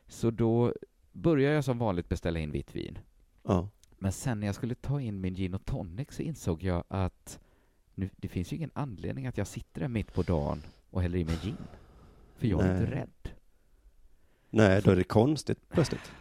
[0.06, 0.74] Så då
[1.12, 2.98] började jag som vanligt beställa in vitt vin.
[3.42, 3.68] Ja.
[3.98, 7.40] Men sen när jag skulle ta in min gin och tonic så insåg jag att
[7.94, 11.18] nu, det finns ju ingen anledning att jag sitter där mitt på dagen och häller
[11.18, 11.56] i mig gin.
[12.36, 12.80] För jag är Nej.
[12.80, 13.32] inte rädd.
[14.50, 16.12] Nej, då är det konstigt plötsligt.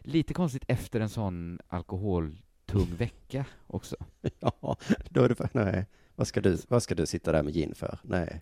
[0.00, 3.96] Lite konstigt efter en sån alkoholtung vecka också.
[4.40, 4.76] Ja,
[5.10, 5.86] då är det för, nej.
[6.14, 7.98] Vad ska, du, vad ska du sitta där med gin för?
[8.02, 8.40] Nej.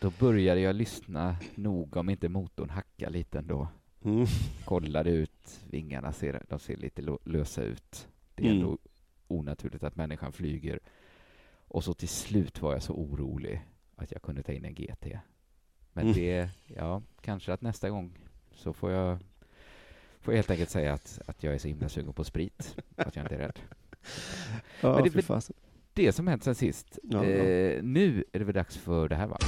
[0.00, 3.68] Då började jag lyssna noga om inte motorn hackar lite ändå.
[4.04, 4.26] Mm.
[4.64, 8.08] Kollade ut, vingarna ser, de ser lite lösa ut.
[8.34, 8.58] Det är Mm.
[8.62, 8.78] ändå
[9.28, 10.80] onaturligt att människan flyger.
[11.68, 13.60] Och så till slut var jag så orolig
[13.96, 15.18] att jag kunde ta in en GT.
[15.92, 16.14] Men Mm.
[16.16, 18.18] det, ja, kanske att nästa gång
[18.54, 19.18] så får jag,
[20.20, 23.16] får jag helt enkelt säga att, att jag är så himla sugen på sprit, att
[23.16, 23.58] jag inte är rädd.
[24.80, 25.50] Ja, Men det-.
[25.94, 26.98] Det som hänt sen sist.
[27.02, 27.30] Ja, ja.
[27.30, 29.38] eh, nu är det väl dags för det här va?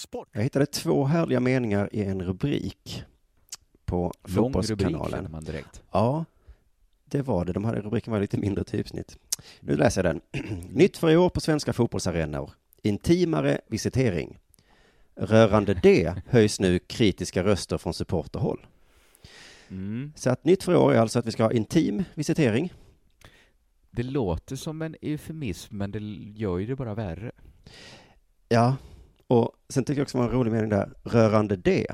[0.00, 0.28] Della Sport!
[0.32, 3.04] Jag hittade två härliga meningar i en rubrik
[3.84, 5.10] på Lång Fotbollskanalen.
[5.10, 5.82] känner man direkt.
[5.92, 6.24] Ja,
[7.04, 7.52] det var det.
[7.52, 9.16] De hade, rubriken var lite mindre typsnitt.
[9.60, 10.20] Nu läser jag den.
[10.72, 12.50] Nytt för i år på svenska fotbollsarenor.
[12.82, 14.38] Intimare visitering.
[15.16, 18.66] Rörande det höjs nu kritiska röster från supporterhåll.
[19.70, 20.12] Mm.
[20.16, 22.72] Så att nytt för i år är alltså att vi ska ha intim visitering.
[23.90, 25.98] Det låter som en eufemism, men det
[26.40, 27.32] gör ju det bara värre.
[28.48, 28.76] Ja,
[29.30, 30.90] och sen tycker jag också det var en rolig mening där.
[31.04, 31.86] Rörande det.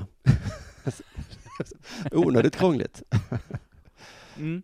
[2.11, 3.03] Onödigt krångligt.
[4.37, 4.61] Mm.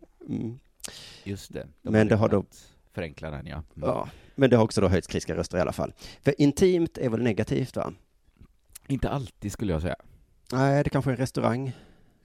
[1.24, 1.68] Just det.
[1.82, 2.46] De Men det har då-
[2.94, 3.56] Förenkla den, ja.
[3.56, 3.90] Mm.
[3.90, 5.94] Ja, men det har också då höjts kritiska röster i alla fall.
[6.22, 7.94] För intimt är väl negativt va?
[8.88, 9.96] Inte alltid skulle jag säga.
[10.52, 11.72] Nej, det kanske är en restaurang.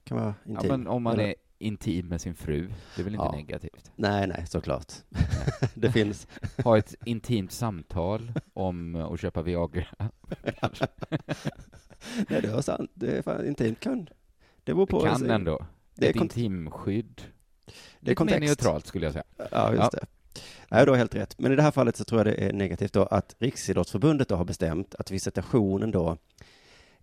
[0.05, 0.69] Kan vara Ja, intim.
[0.69, 3.33] men om man Eller- är intim med sin fru, det är väl inte Ja.
[3.37, 3.90] negativt?
[3.97, 4.92] Nej, nej, såklart.
[5.75, 6.27] det finns.
[6.64, 9.87] Ha ett intimt samtal om att köpa Viagra.
[12.29, 12.90] Nej, det är sant.
[12.94, 14.09] Det är fan intimt kan.
[14.64, 15.05] Det beror på.
[15.05, 15.66] Det kan ändå.
[15.94, 17.23] Det är ett intimskydd.
[17.66, 18.40] Det är Lite mer kontext.
[18.49, 19.25] neutralt skulle jag säga.
[19.51, 19.88] Ja, just Ja.
[19.92, 20.07] det.
[20.71, 21.38] Nej, du har helt rätt.
[21.38, 24.37] Men i det här fallet så tror jag det är negativt då att Riksidrottsförbundet då
[24.37, 26.16] har bestämt att visitationen då,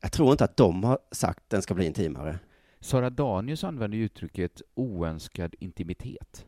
[0.01, 2.39] jag tror inte att de har sagt att den ska bli intimare.
[2.85, 6.45] Sara Danius använder uttrycket oönskad intimitet.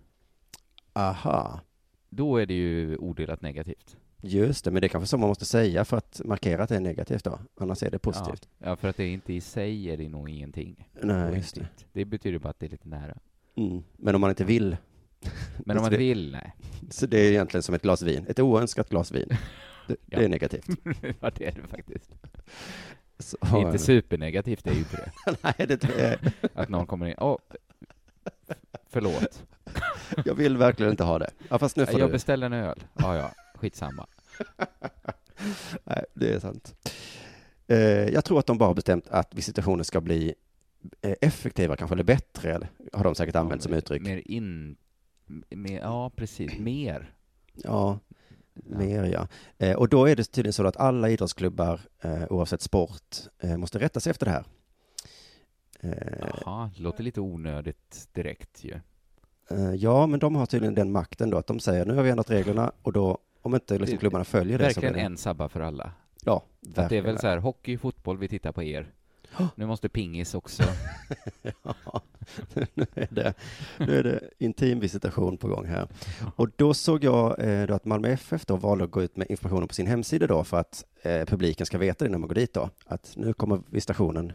[0.93, 1.61] Aha,
[2.09, 3.97] Då är det ju odelat negativt.
[4.21, 6.75] just det, men det är kanske så man måste säga för att markera att det
[6.75, 8.49] är negativt då, annars är det positivt.
[8.57, 10.89] Ja, ja, för att det är inte i sig är det nog ingenting.
[11.01, 11.67] Nej, just det.
[11.93, 13.17] Det betyder bara att det är lite nära.
[13.55, 13.83] Mm.
[13.97, 14.77] Men om man inte vill,
[15.65, 16.55] Men om man vill, nej.
[16.89, 19.29] så det är egentligen som ett glas vin, ett oönskat glas vin.
[19.87, 20.19] Det, Ja.
[20.19, 20.67] det är negativt.
[21.21, 22.11] ja, det är det faktiskt.
[23.19, 25.37] Så, inte supernegativt, det är ju inte det.
[25.41, 26.17] Nej, det tror jag.
[26.53, 27.37] Att någon kommer in, åh,
[28.89, 29.43] förlåt.
[30.25, 31.29] Jag vill verkligen inte ha det.
[31.49, 32.11] Ja, fast nu får Jag du.
[32.11, 32.83] beställde en öl.
[32.93, 34.07] Ja, ja, skitsamma.
[35.83, 36.75] Nej, det är sant.
[37.67, 37.77] Eh,
[38.09, 40.33] jag tror att de bara har bestämt att visitationen ska bli
[41.01, 44.01] eh, effektivare kanske, eller bättre, eller, har de säkert använt som uttryck.
[44.01, 44.77] Mer in...
[45.49, 46.59] Mer, ja, precis.
[46.59, 47.13] Mer.
[47.53, 47.99] Ja, Ja.
[48.63, 49.27] Mer ja.
[49.57, 53.79] Eh, och då är det tydligen så att alla idrottsklubbar, eh, oavsett sport, eh, måste
[53.79, 54.45] rätta sig efter det här.
[55.79, 58.79] Eh, Jaha, låter lite onödigt direkt ju.
[59.49, 62.09] eh, ja, men de har tydligen den makten då, att de säger nu har vi
[62.09, 65.05] ändrat reglerna och då, om inte liksom, klubbarna följer det så Verkligen blir det...
[65.05, 65.91] en sabba för alla.
[66.25, 67.03] Ja, För att det är verkligen.
[67.05, 68.91] väl så här, hockey, fotboll, vi tittar på er.
[69.55, 70.63] Nu måste pingis också.
[71.63, 72.01] Ja,
[72.73, 73.33] nu är det,
[73.77, 75.87] nu är det intim visitation på gång här.
[76.35, 79.27] Och då såg jag eh, då att Malmö FF då valde att gå ut med
[79.29, 82.35] informationen på sin hemsida då för att eh, publiken ska veta det när man går
[82.35, 84.33] dit då, att nu kommer visitationen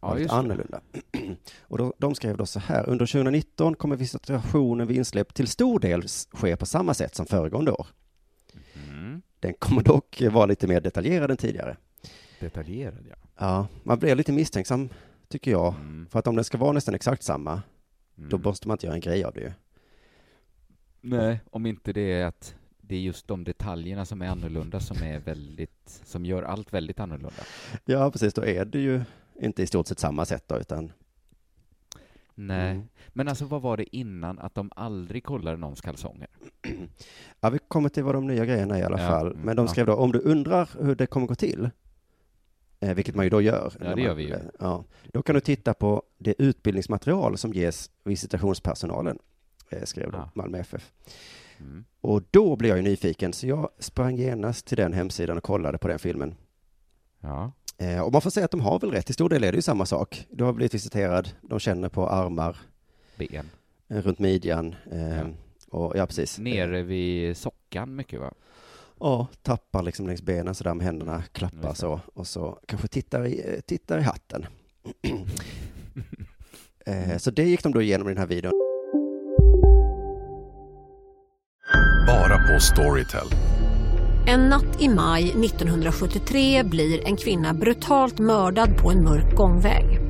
[0.00, 0.80] Ja, lite annorlunda.
[1.60, 5.80] Och då, de skrev då så här, under 2019 kommer visitationen vid insläpp till stor
[5.80, 7.86] del ske på samma sätt som föregående år.
[8.88, 9.22] Mm.
[9.40, 11.76] Den kommer dock vara lite mer detaljerad än tidigare.
[12.40, 13.16] Detaljerad, ja.
[13.38, 14.88] Ja, man blir lite misstänksam,
[15.28, 15.74] tycker jag.
[15.74, 16.06] Mm.
[16.10, 17.62] För att om den ska vara nästan exakt samma,
[18.14, 18.42] då Mm.
[18.44, 19.52] måste man inte göra en grej av det ju.
[21.00, 25.02] Nej, om inte det är att det är just de detaljerna som är annorlunda som
[25.02, 27.42] är väldigt, som gör allt väldigt annorlunda.
[27.84, 29.02] Ja, precis, då är det ju
[29.40, 30.92] inte i stort sett samma sätt då, utan
[32.34, 32.88] Nej, Mm.
[33.08, 36.28] men alltså vad var det innan att de aldrig kollade någons kalsonger?
[37.40, 39.26] Ja, vi kommer till vad de nya grejerna är i alla Ja, fall.
[39.26, 39.72] mm, Men de ja.
[39.72, 41.70] skrev då, om du undrar hur det kommer gå till,
[42.80, 43.72] eh, vilket man ju då gör.
[43.80, 44.32] Ja, det man- gör vi ju.
[44.34, 49.18] eh, Ja, då kan du titta på det utbildningsmaterial som ges visitationspersonalen,
[49.70, 50.30] eh, skrev Ja.
[50.34, 50.92] Malmö FF.
[51.60, 51.84] Mm.
[52.00, 55.78] Och då blev jag ju nyfiken, så jag sprang genast till den hemsidan och kollade
[55.78, 56.34] på den filmen.
[57.20, 59.52] Ja, Eh, och man får säga att de har väl rätt, till stor del är
[59.52, 60.26] det ju samma sak.
[60.30, 62.56] Du har blivit visiterad, de känner på armar,
[63.18, 63.50] ben.
[63.88, 65.24] runt midjan, eh, Ja.
[65.68, 66.38] och ja, precis.
[66.38, 68.32] Nere vid sockan mycket va?
[69.00, 73.40] Ja, tappar liksom längs benen sådär med händerna, klappar så och så kanske tittar i,
[73.46, 74.46] eh, tittar i hatten.
[76.86, 78.52] eh, så det gick de då igenom i den här videon.
[82.06, 83.26] Bara på Storytel.
[84.26, 90.09] En natt i maj 1973 blir en kvinna brutalt mördad på en mörk gångväg.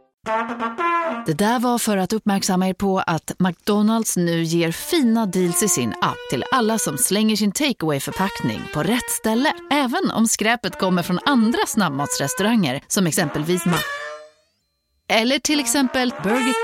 [1.25, 5.67] Det där var för att uppmärksamma er på att McDonalds nu ger fina deals i
[5.67, 9.53] sin app till alla som slänger sin takeaway förpackning på rätt ställe.
[9.71, 13.77] Även om skräpet kommer från andra snabbmatsrestauranger som exempelvis Ma...
[15.07, 16.55] Eller till exempel Burger...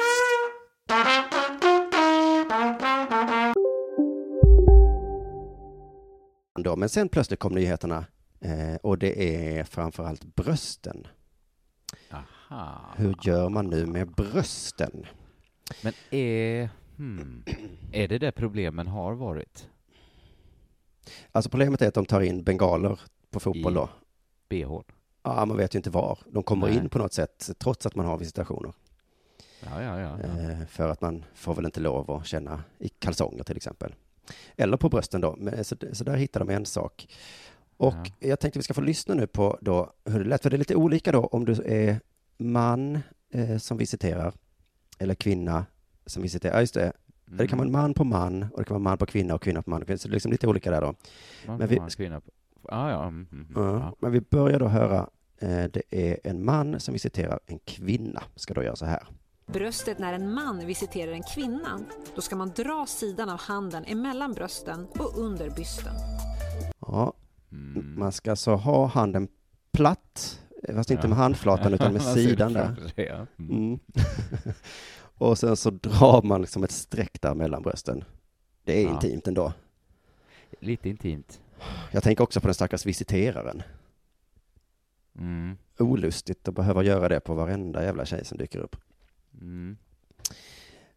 [6.63, 6.76] Då.
[6.76, 8.06] Men sen plötsligt kom nyheterna
[8.41, 11.08] eh, och det är framförallt brösten.
[12.12, 12.24] Aha.
[12.96, 15.06] Hur gör man nu med brösten?
[15.84, 17.44] Men är, hmm,
[17.92, 19.70] är det det problemen har varit?
[21.32, 23.00] Alltså problemet är att de tar in bengaler
[23.32, 23.90] på fotboll I- då.
[24.50, 24.82] BH?
[25.24, 26.20] Ja, man vet ju inte var.
[26.32, 26.78] De kommer Nej.
[26.78, 28.74] in på något sätt trots att man har visitationer.
[29.66, 30.18] Ja, ja, ja.
[30.24, 30.42] ja.
[30.52, 33.96] Eh, för att man får väl inte lov att känna i kalsonger till exempel.
[34.56, 35.36] Eller på brösten då.
[35.40, 37.08] Men, så, så där hittar de en sak.
[37.78, 38.28] Och Ja.
[38.30, 40.44] jag tänkte vi ska få lyssna nu på då hur det lät.
[40.44, 42.00] För det är lite olika då om du är
[42.38, 43.00] man
[43.34, 44.34] eh, som visiterar
[45.00, 45.65] eller kvinna
[46.06, 46.54] som visiterar.
[46.54, 46.93] Ja, just det.
[47.26, 49.41] Det kan vara en man på man och det kan vara man på kvinna och
[49.41, 49.80] kvinna på man.
[49.82, 50.93] Så det är liksom lite olika där då.
[51.47, 52.32] Man men vi- ha en kvinna på.
[52.69, 53.02] Ja, ja.
[53.08, 53.73] Mm, mm, Ja.
[53.80, 53.95] ja.
[54.00, 55.10] Men vi börjar då höra.
[55.39, 58.23] Eh, det är en man som visiterar en kvinna.
[58.36, 59.04] Ska då göra så här.
[59.45, 61.80] Bröstet när en man visiterar en kvinna,
[62.15, 65.93] då ska man dra sidan av handen emellan brösten och under bysten.
[66.80, 67.13] Ja,
[67.52, 68.00] Mm.
[68.00, 69.28] Man ska alltså ha handen
[69.71, 70.41] platt,
[70.76, 72.76] fast inte med handflatan utan med sidan där.
[73.38, 73.50] Mm.
[73.50, 73.80] Mm.
[75.00, 78.04] och sen så drar man liksom ett streck där mellan brösten.
[78.64, 78.94] Det är Ja.
[78.94, 79.54] intimt ändå.
[80.60, 81.42] Lite intimt.
[81.92, 83.64] Jag tänker också på den stackars visiteraren.
[85.20, 85.58] Mm.
[85.80, 88.76] Olustigt att behöva göra det på varenda jävla tjej som dyker upp.
[89.42, 89.78] Mm.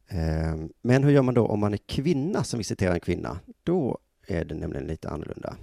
[0.09, 3.41] Eh, Men hur gör man då om man är kvinna som visiterar en kvinna?
[3.63, 5.57] Då är det nämligen lite annorlunda.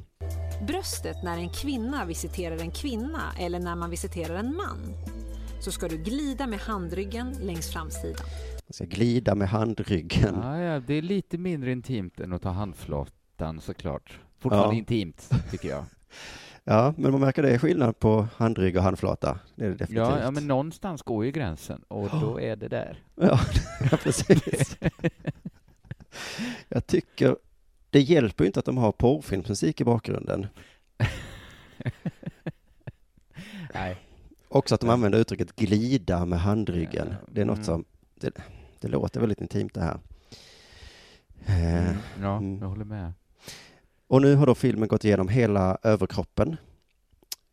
[0.62, 4.94] Bröstet när en kvinna visiterar en kvinna eller när man visiterar en man.
[5.60, 8.26] Så ska du glida med handryggen längs framsidan.
[8.68, 10.36] Man ska glida med handryggen.
[10.44, 14.20] Ja, ja, det är lite mindre intimt än att ta handflatan såklart.
[14.40, 14.80] Fortfarande Ja.
[14.80, 15.84] intimt, tycker jag.
[16.70, 19.40] Ja, men man märker det är skillnad på handrygg och handflata.
[19.56, 20.08] Det är det definitivt.
[20.08, 23.04] Ja, ja, men någonstans går ju gränsen och då är det där.
[23.16, 23.40] Ja,
[23.92, 24.78] ja, precis.
[26.70, 27.36] Jag tycker
[27.90, 30.48] det hjälper ju inte att de har porrfilmsmusik i bakgrunden.
[33.74, 33.98] Nej.
[34.50, 37.16] Också att de använder uttrycket glida med handryggen.
[37.32, 37.66] Det är något Mm.
[37.66, 38.32] som, det,
[38.80, 40.00] det låter väldigt intimt det här.
[41.46, 42.60] Eh, Mm, ja, mm.
[42.62, 43.14] jag håller med.
[44.08, 46.58] Och nu har då filmen gått igenom hela överkroppen.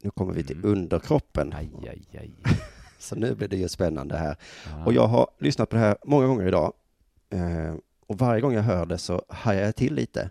[0.03, 0.71] Nu kommer vi till Mm.
[0.71, 1.53] underkroppen.
[1.53, 2.31] Aj, aj, aj.
[2.99, 4.37] Så nu blir det ju spännande här.
[4.71, 4.85] Ja.
[4.85, 6.73] Och jag har lyssnat på det här många gånger idag.
[8.15, 10.31] Och varje gång jag hör det så hajar jag till lite.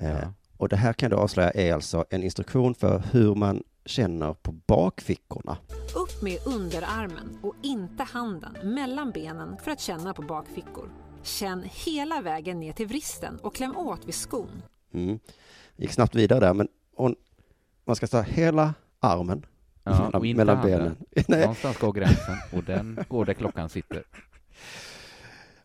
[0.00, 0.32] Eh, Ja.
[0.56, 4.32] Och det här kan jag då avslöja är alltså en instruktion för hur man känner
[4.34, 5.56] på bakfickorna.
[5.96, 10.90] Upp med underarmen och inte handen mellan benen för att känna på bakfickor.
[11.22, 14.62] Känn hela vägen ner till vristen och kläm åt vid skon.
[14.94, 15.18] Mm.
[15.76, 17.16] Gick snabbt vidare där, men hon,
[17.84, 19.46] man ska ta hela armen
[19.84, 20.78] Ja, mellan, och inte mellan handen.
[20.78, 20.96] benen.
[21.28, 21.40] Nej.
[21.40, 24.02] Någonstans går gränsen och den går där klockan sitter.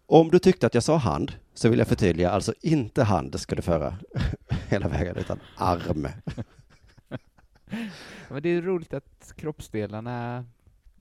[0.06, 3.56] Om du tyckte att jag sa hand, så vill jag förtydliga, alltså inte hand ska
[3.56, 3.98] du föra
[4.70, 6.08] hela vägen, utan arm.
[8.30, 10.46] Men det är roligt att kroppsdelarna,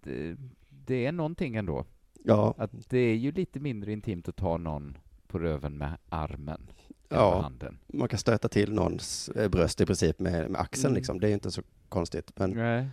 [0.03, 0.37] det,
[0.69, 1.85] det är någonting ändå.
[2.25, 6.71] Ja, Att det är ju lite mindre intimt att ta någon på röven med armen
[7.09, 7.51] Ja.
[7.87, 10.97] man kan stöta till någons eh, bröst i princip med, med axeln Mm.
[10.97, 11.21] liksom.
[11.21, 12.33] Det är inte så konstigt.
[12.37, 12.89] Men, Nej.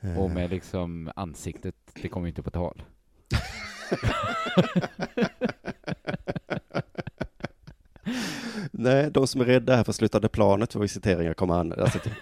[0.00, 2.82] eh, Och med liksom ansiktet, det kommer inte på tal.
[8.70, 11.72] Nej, de som är rädda här för slutande planet för visiteringar kommer an.
[11.72, 12.12] Alltså, typ-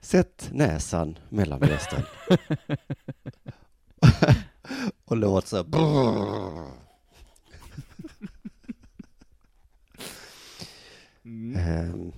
[0.00, 2.02] Sätt näsan mellan brösten.
[5.04, 5.64] och låt så.
[11.24, 11.56] Mm.
[11.56, 12.12] Ehm,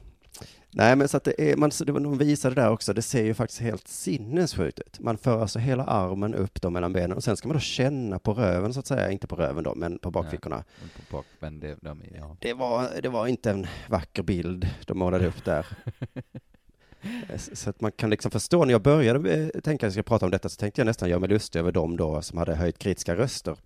[0.72, 3.24] nej, men så att det är, man, så det, de visade där också, det ser
[3.24, 5.00] ju faktiskt helt sinnessjukt ut.
[5.00, 8.18] Man för alltså hela armen upp då mellan benen och sen ska man då känna
[8.18, 10.64] på röven så att säga, inte på röven då, men på bakfickorna.
[10.94, 12.36] På bak, men det, de, ja.
[12.40, 15.66] Det var, det var inte en vacker bild de målade upp där.
[17.52, 20.24] Så att man kan liksom förstå, när jag började eh, tänka att jag ska prata
[20.24, 22.78] om detta så tänkte jag nästan göra mig lustig över dem då som hade höjt
[22.78, 23.56] kritiska röster.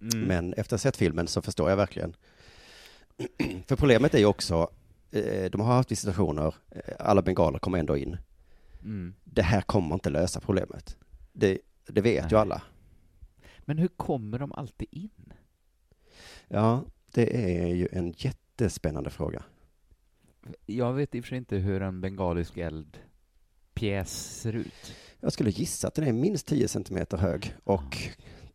[0.00, 0.20] Mm.
[0.20, 2.16] Men efter att ha sett filmen så förstår jag verkligen.
[3.66, 4.70] För problemet är ju också,
[5.50, 8.16] de har haft visitationer, eh, alla bengaler kommer ändå in.
[8.82, 9.14] Mm.
[9.24, 10.96] Det här kommer inte lösa problemet.
[11.32, 12.40] Det, det vet ju Nej.
[12.40, 12.62] alla.
[13.60, 15.32] Men hur kommer de alltid in?
[16.48, 19.42] Ja, det är ju en jättespännande fråga.
[20.66, 24.94] Jag vet i och för sig inte hur en bengalisk eldpjäs ser ut.
[25.20, 27.96] Jag skulle gissa att den är minst 10 centimeter hög och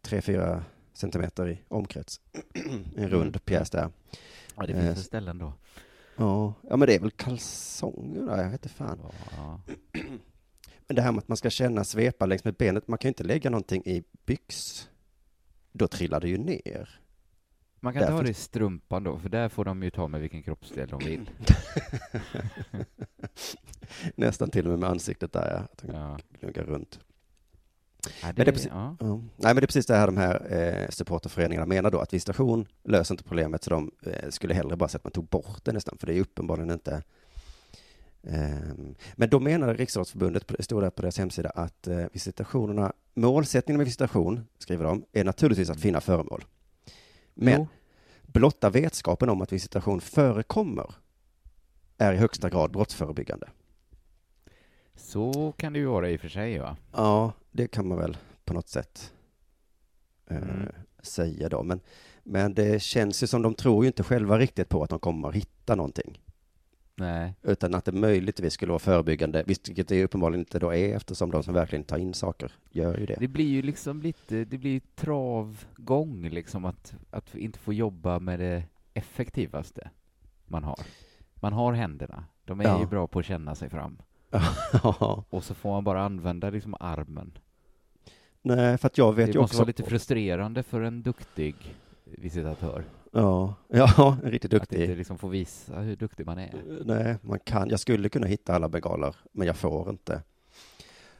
[0.01, 0.61] 3-4
[0.93, 2.21] centimeter i omkrets.
[2.95, 3.89] en rund pjäs där.
[4.55, 5.53] Ja, det Eh, finns ställen då.
[6.17, 8.99] Ja, ja men det är väl kalsonger då, jag vet inte fan.
[9.37, 9.61] Ja.
[10.87, 13.09] Men det här med att man ska känna svepa längs med benet, man kan ju
[13.09, 14.87] inte lägga någonting i byx.
[15.71, 16.99] Då trillar det ju ner.
[17.79, 20.21] Man kan ta Därför- det i strumpan då, för där får de ju ta med
[20.21, 21.29] vilken kroppsdel de vill.
[24.15, 25.57] Nästan till och med med ansiktet där, ja.
[25.59, 26.19] Att de Ja.
[26.39, 26.63] gnuggar
[28.05, 28.15] runt.
[28.21, 28.95] Ja, Men det är precis- ja.
[28.99, 29.05] Ja.
[29.15, 32.67] Nej, men det är precis det här de här eh, supporterföreningarna menar då, att visitation
[32.83, 35.71] löser inte problemet, så de eh, skulle hellre bara säga att man tog bort det
[35.71, 37.03] nästan, för det är uppenbarligen inte
[38.23, 43.77] ehm, men då menar Riksidrottsförbundet, det stod där på deras hemsida, att eh, visitationerna, målsättningen
[43.77, 46.43] med visitation, skriver de, är naturligtvis att finna föremål.
[47.33, 47.67] Men Jo.
[48.21, 50.95] blotta vetskapen om att visitation förekommer
[51.97, 53.47] är i högsta grad brottsförebyggande.
[54.95, 56.77] Så kan det ju vara i och för sig, va?
[56.91, 59.13] Ja, det kan man väl på något sätt
[60.27, 60.67] eh, Mm.
[61.01, 61.63] säga då.
[61.63, 61.79] Men,
[62.23, 65.27] men det känns ju som de tror ju inte själva riktigt på att de kommer
[65.29, 66.21] att hitta någonting.
[66.95, 67.33] Nej.
[67.41, 71.43] Utan att det möjligtvis skulle vara förebyggande, vilket det uppenbarligen inte då är eftersom de
[71.43, 73.15] som verkligen tar in saker gör ju det.
[73.19, 78.39] Det blir ju liksom lite, det blir travgång liksom att, att inte få jobba med
[78.39, 79.89] det effektivaste
[80.45, 80.79] man har.
[81.35, 82.79] Man har händerna, de är Ja.
[82.79, 83.97] ju bra på att känna sig fram.
[85.29, 87.37] Och så får man bara använda liksom armen.
[88.41, 89.57] Nej, för att jag vet det ju måste också...
[89.57, 91.55] vara lite frustrerande för en duktig
[92.03, 92.83] visitatör.
[93.11, 94.97] Ja, ja, riktigt Att inte duktig.
[94.97, 96.53] liksom få visa hur duktig man är.
[96.85, 97.69] Nej, man kan.
[97.69, 100.21] Jag skulle kunna hitta alla bengaler, men jag får inte.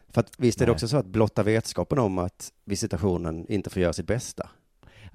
[0.10, 0.74] För att visst är det Nej.
[0.74, 4.50] också så att blotta vetskapen om att visitationen inte får göra sitt bästa.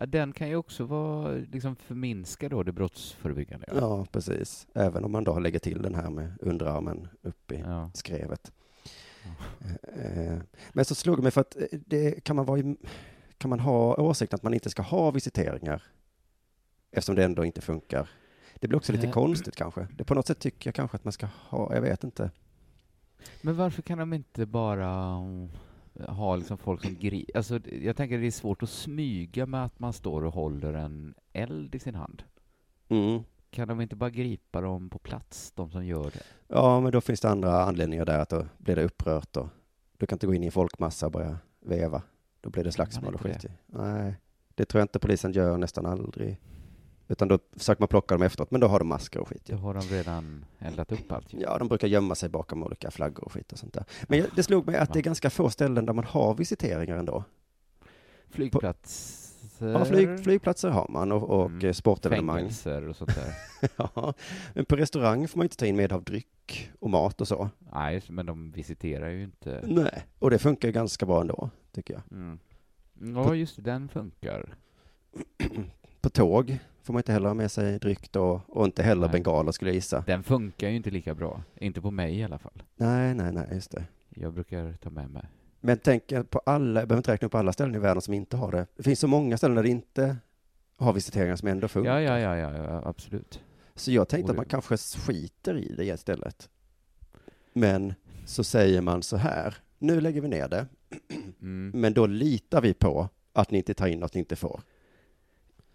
[0.00, 3.66] Ja, den kan ju också vara, liksom förminska då det brottsförebyggande.
[3.74, 4.66] Ja, precis.
[4.74, 7.90] Även om man då lägger till den här med underarmen upp i Ja.
[7.94, 8.52] skrevet.
[9.96, 10.38] Eh,
[10.72, 12.76] Men så slog det mig för att eh, det kan man vara i,
[13.38, 15.82] kan man ha åsikten att man inte ska ha visiteringar
[16.90, 18.08] eftersom det ändå inte funkar.
[18.60, 19.12] Det blir också lite Eh.
[19.12, 19.86] konstigt kanske.
[19.96, 22.30] Det på något sätt tycker jag kanske att man ska ha, jag vet inte.
[23.42, 25.50] Men varför kan de inte bara mm,
[26.09, 27.37] ha liksom folk som griper?
[27.37, 31.14] Alltså, jag tänker det är svårt att smyga med att man står och håller en
[31.33, 32.22] eld i sin hand.
[32.88, 33.22] Mm.
[33.51, 36.22] Kan de inte bara gripa dem på plats, de som gör det?
[36.49, 39.49] Ja, men då finns det andra anledningar där att då blir det upprört och
[39.99, 42.03] du kan inte gå in i en folkmassa och börja veva.
[42.41, 43.47] Då blir det slagsmål och skit.
[43.66, 44.14] Nej,
[44.55, 46.38] det tror jag inte polisen gör nästan aldrig.
[47.11, 49.42] Utan då försöker man plocka dem efteråt, men då har de masker och skit.
[49.46, 51.26] Då har de redan eldat upp allt.
[51.30, 53.84] Ja, de brukar gömma sig bakom olika flaggor och skit och sånt där.
[54.08, 57.24] Men det slog mig att det är ganska få ställen där man har visiteringar ändå.
[58.28, 59.68] Flygplatser?
[59.68, 61.74] Ja, flyg, flygplatser har man och, och Mm.
[61.74, 62.36] sportevenemang.
[62.38, 63.34] Fängelser och sånt där.
[63.76, 64.14] ja,
[64.54, 67.50] men på restaurang får man inte ta in med av dryck och mat och så.
[67.72, 69.61] Nej, men de visiterar ju inte.
[69.66, 72.02] Nej, och det funkar ju ganska bra ändå, tycker jag.
[72.11, 72.38] Mm.
[73.14, 74.54] Ja, just den funkar.
[76.01, 79.11] På tåg får man inte heller ha med sig dryck då, och inte heller Nej.
[79.12, 80.05] bengaler skulle jag gissa.
[80.07, 81.42] Den funkar ju inte lika bra.
[81.57, 82.62] Inte på mig i alla fall.
[82.76, 83.84] Nej, nej, nej, just det.
[84.09, 85.22] Jag brukar ta med mig.
[85.61, 88.36] Men tänk på alla, jag behöver inte räkna upp alla ställen i världen som inte
[88.36, 88.66] har det.
[88.76, 90.16] Det finns så många ställen där det inte
[90.76, 92.01] har visiteringar som ändå funkar.
[92.01, 93.40] Ja, ja, ja, ja, ja absolut.
[93.74, 96.48] Så jag tänkte Och att man kanske skiter i det istället.
[97.53, 97.94] Men
[98.26, 100.66] så säger man så här, nu lägger vi ner det,
[101.42, 101.70] Mm.
[101.74, 104.61] men då litar vi på att ni inte tar in något ni inte får.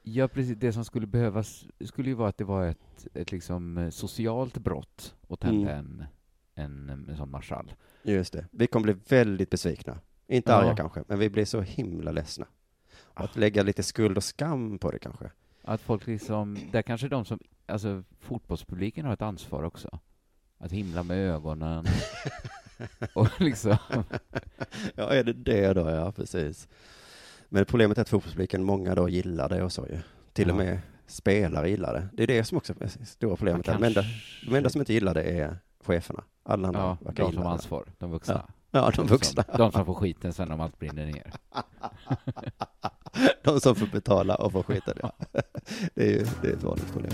[0.08, 0.58] Ja, precis.
[0.58, 4.58] Det som skulle behövas skulle ju vara att det var ett, ett liksom eh, socialt
[4.58, 6.06] brott att tända Mm.
[6.56, 7.74] en, en, en sån marschall.
[8.04, 8.46] Just det.
[8.52, 10.00] Vi kommer bli väldigt besvikna.
[10.28, 10.58] Inte Ja.
[10.58, 12.46] arga kanske, men vi blir så himla ledsna.
[12.98, 15.32] Och att lägga lite skuld och skam på det kanske.
[15.62, 20.00] Att folk liksom, där kanske de som, alltså fotbollspubliken har ett ansvar också.
[20.58, 21.86] Att himla med ögonen.
[23.14, 23.78] och liksom,
[24.96, 25.90] Ja, är det det då?
[25.90, 26.68] Ja, precis.
[27.50, 30.00] Men problemet är att fotbollspubliken, många då gillar det och så ju.
[30.34, 30.64] Till och Ja.
[30.64, 32.08] med spelare gillar det.
[32.14, 33.68] Det är det som också är det stora problemet.
[33.68, 36.24] Man De enda, kanske- de enda som inte gillar det är cheferna.
[36.44, 38.46] Alla andra ja, verkar de som gilla har ansvar, de vuxna.
[38.72, 39.44] Ja, de vuxna.
[39.44, 41.32] Som, de som får skiten sen om allt brinner ner.
[43.44, 45.12] De som får betala och får skita det.
[45.94, 47.12] Det är ju det är ett vanligt problem.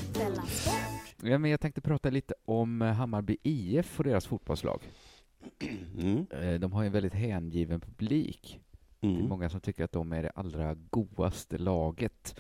[1.23, 4.81] Ja, men jag tänkte prata lite om eh, Hammarby IF och deras fotbollslag.
[5.99, 6.25] Mm.
[6.31, 8.59] Eh, De har ju en väldigt hängiven publik.
[9.01, 9.29] Det är Mm.
[9.29, 12.39] många som tycker att de är det allra godaste laget.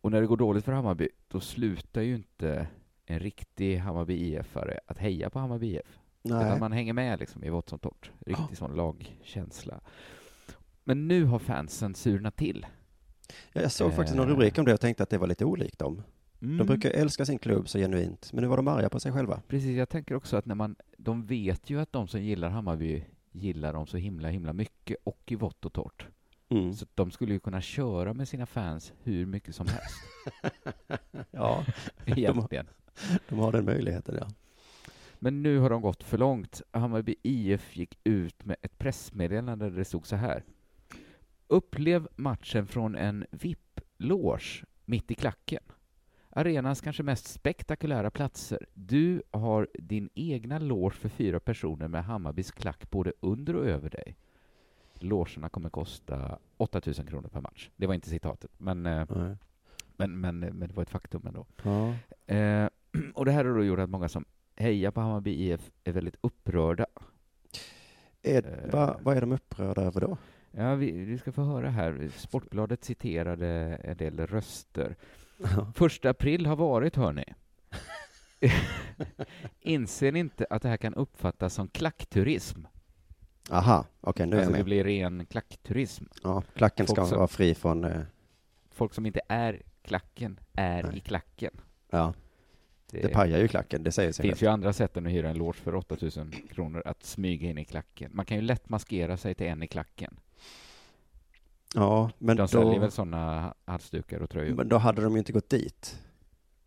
[0.00, 2.68] Och när det går dåligt för Hammarby, då slutar ju inte
[3.06, 5.98] en riktig Hammarby IF-are att heja på Hammarby IF.
[6.22, 6.46] Nej.
[6.46, 8.10] Utan man hänger med liksom i vått som torrt.
[8.26, 9.80] Riktig sån lagkänsla.
[10.84, 12.66] Men nu har fansen surnat till.
[13.52, 15.78] Ja, jag såg faktiskt någon rubrik om det och tänkte att det var lite olikt
[15.78, 16.02] dem.
[16.42, 16.56] Mm.
[16.58, 19.42] De brukar älska sin klubb så genuint, men nu var de arga på sig själva.
[19.48, 23.04] Precis, jag tänker också att när man, de vet ju att de som gillar Hammarby
[23.34, 26.06] gillar dem så himla, himla mycket och i vått och torrt.
[26.48, 26.72] Mm.
[26.74, 29.96] Så de skulle ju kunna köra med sina fans hur mycket som helst.
[31.30, 31.64] Ja,
[32.06, 32.66] Egentligen.
[33.28, 34.28] de har den möjligheten, ja.
[35.18, 36.62] Men nu har de gått för långt.
[36.70, 40.44] Hammarby IF gick ut med ett pressmeddelande där det stod så här.
[41.46, 45.62] Upplev matchen från en VIP-loge mitt i klacken.
[46.36, 48.66] Arenans kanske mest spektakulära platser.
[48.74, 53.90] Du har din egna loge för fyra personer med Hammarbys klack både under och över
[53.90, 54.16] dig.
[54.98, 57.70] Logerna kommer kosta 8000 kronor per match.
[57.76, 59.06] Det var inte citatet, men, eh,
[59.96, 61.46] men, men, men det var ett faktum ändå.
[61.62, 61.94] ja.
[62.34, 62.68] Eh,
[63.14, 64.24] och det här har då gjort att många som
[64.56, 66.86] hejar på Hammarby IF är väldigt upprörda.
[68.22, 68.72] Är, Eh.
[68.72, 70.16] va, vad är de upprörda över då?
[70.50, 72.08] Ja, vi, vi ska få höra här.
[72.16, 73.48] Sportbladet citerade
[73.84, 74.96] en del röster.
[75.74, 77.24] Första april har varit, hörni.
[79.60, 82.60] Inser ni inte att det här kan uppfattas som klackturism?
[83.50, 84.64] Aha, okej, nu är alltså jag det med.
[84.64, 86.04] blir ren klackturism.
[86.22, 87.84] Ja, klacken ska Folk som- vara fri från...
[87.84, 88.00] Eh,
[88.70, 90.96] Folk som inte är klacken är Nej.
[90.96, 91.60] i klacken.
[91.90, 92.14] ja,
[92.90, 94.42] det pajar ju klacken, det säger Det sig finns självt.
[94.42, 97.64] ju andra sätt än att hyra en loge för 8000 kronor att smyga in i
[97.64, 98.10] klacken.
[98.14, 100.16] Man kan ju lätt maskera sig till en i klacken.
[101.74, 104.54] Ja, men De säljer då, väl sådana halsdukar och tröjor?
[104.56, 106.02] men då hade de ju inte gått dit,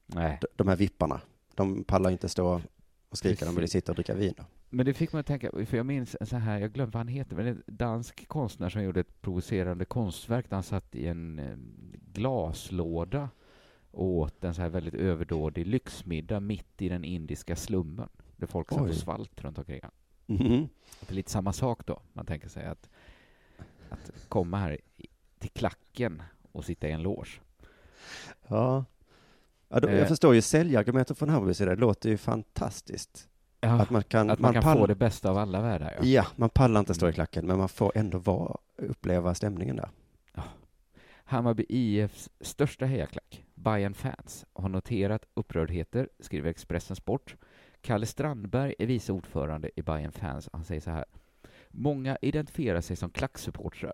[0.05, 0.39] Nej.
[0.55, 1.21] de här vipparna.
[1.55, 2.61] De pallar inte stå
[3.09, 3.71] och skrika, de vill Precis.
[3.71, 4.33] sitta och dricka vin.
[4.69, 6.99] Men det fick mig att tänka, för jag minns en sån här, jag glömde vad
[6.99, 11.07] han heter, men en dansk konstnär som gjorde ett provocerande konstverk där han satt i
[11.07, 11.57] en eh,
[12.13, 13.29] glaslåda
[13.91, 18.09] och åt en så här väldigt överdådig lyxmiddag mitt i den indiska slummen.
[18.35, 18.89] Där folk satt Oj.
[18.89, 19.81] och svalt runt omkring.
[20.25, 20.67] Mhm.
[20.99, 22.01] Det är lite samma sak då.
[22.13, 22.89] Man tänker sig att,
[23.89, 24.77] att komma här
[25.39, 26.21] till klacken
[26.51, 27.29] och sitta i en loge.
[28.47, 28.85] Ja.
[29.69, 29.97] ja då, Eh.
[29.99, 33.29] jag förstår ju säljargumentet från Hammarbys sida, det låter ju fantastiskt.
[33.61, 35.93] Ja, Att man kan, att man, kan pallar- få det bästa av alla världar.
[35.99, 36.05] Ja.
[36.05, 37.13] Ja, man pallar inte stå i Mm.
[37.13, 39.89] klacken, men man får ändå vara, uppleva stämningen där.
[41.23, 47.35] Hammarby IFs största hejaklack, Bayern Fans, har noterat upprördheter, skriver Expressen Sport.
[47.81, 50.49] Kalle Strandberg är vice ordförande i Bayern Fans.
[50.53, 51.05] Han säger så här.
[51.69, 53.93] Många identifierar sig som klacksupportrar.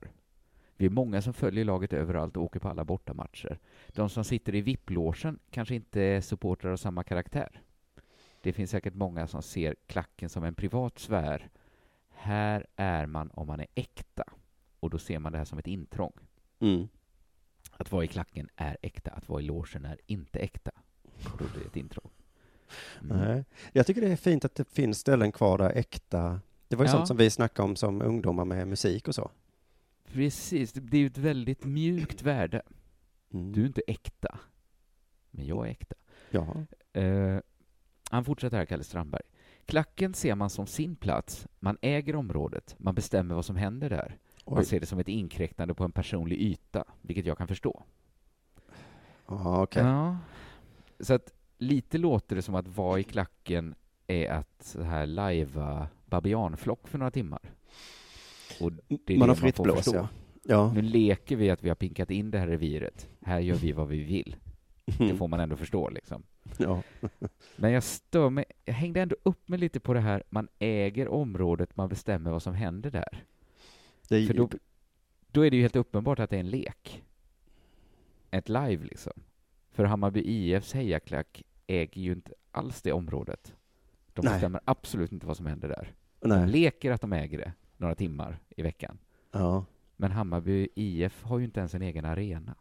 [0.78, 3.59] Vi är många som följer laget överallt och åker på alla bortamatcher.
[3.88, 7.61] De som sitter i VIP-logen kanske inte är supportrar av samma karaktär.
[8.41, 11.49] Det finns säkert många som ser klacken som en privat sfär.
[12.09, 14.24] Här är man om man är äkta.
[14.80, 16.13] Och då ser man det här som ett intrång.
[16.59, 16.88] Mm.
[17.71, 20.71] Att vara i klacken är äkta, att vara i logen är inte äkta.
[21.03, 22.09] Och då blir det ett intrång.
[23.01, 23.17] Mm.
[23.17, 23.45] Nej.
[23.71, 26.89] Jag tycker det är fint att det finns ställen kvar där äkta, det var ju
[26.91, 26.95] Ja.
[26.95, 29.32] sånt som vi snackade om som ungdomar med musik och så.
[30.14, 32.61] Precis, det är ju ett väldigt mjukt värde.
[33.34, 33.51] Mm.
[33.51, 34.39] Du är inte äkta,
[35.32, 35.95] men jag är äkta.
[36.30, 36.55] Ja.
[37.01, 37.39] Eh,
[38.09, 39.22] han fortsätter här, Kalle Strandberg.
[39.66, 44.18] Klacken ser man som sin plats, man äger området, man bestämmer vad som händer där.
[44.45, 44.66] Man Oj.
[44.66, 47.84] ser det som ett inkräktande på en personlig yta, vilket jag kan förstå.
[49.28, 49.84] Ja, okej.
[49.84, 50.18] Ja.
[50.99, 53.76] Så att lite låter det som att vara i klacken
[54.07, 57.53] är att så här lajva babianflock för några timmar.
[58.60, 60.08] Och det är Man det har fritt får blås, ja.
[60.44, 60.74] Ja.
[60.74, 63.10] Nu leker vi att vi har pinkat in det här reviret.
[63.22, 64.36] Här gör vi vad vi vill.
[64.98, 66.24] Det får man ändå förstå liksom.
[66.58, 66.84] Ja.
[67.56, 71.08] Men jag stör mig, jag hängde ändå upp mig lite på det här, man äger
[71.08, 73.24] området, man bestämmer vad som händer där.
[74.10, 74.50] Det För då,
[75.32, 77.04] då är det ju helt uppenbart att det är en lek.
[78.32, 79.14] Ett live liksom.
[79.72, 83.54] För Hammarby IFs hejaklack äger ju inte alls det området.
[84.14, 84.34] De Nej.
[84.34, 85.94] bestämmer absolut inte vad som händer där.
[86.20, 86.48] De nej.
[86.48, 88.97] leker att de äger det några timmar i veckan.
[89.31, 89.65] Ja.
[89.97, 92.55] Men Hammarby IF har ju inte ens en egen arena.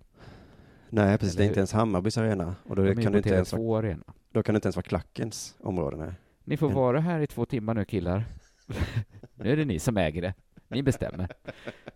[0.90, 1.36] Nej, precis.
[1.36, 2.54] Det är Eller inte ens Hammarbys arena.
[2.64, 4.04] Och då kan, inte ens vara, Tele2 arena.
[4.30, 5.96] då kan det inte ens vara klackens område.
[5.96, 6.12] Nej.
[6.44, 8.24] Ni får vara här i två timmar nu killar.
[9.34, 10.34] nu är det ni som äger det.
[10.68, 11.28] Ni bestämmer.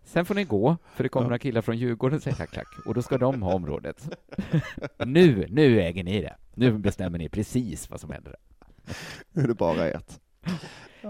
[0.04, 1.28] Sen får ni gå, för det kommer Ja.
[1.28, 2.86] några killar från Djurgården säger klack, klack.
[2.86, 4.10] Och då ska de ha området.
[5.06, 6.36] nu, nu äger ni det.
[6.54, 8.36] Nu bestämmer ni precis vad som händer.
[9.32, 10.00] Nu är det bara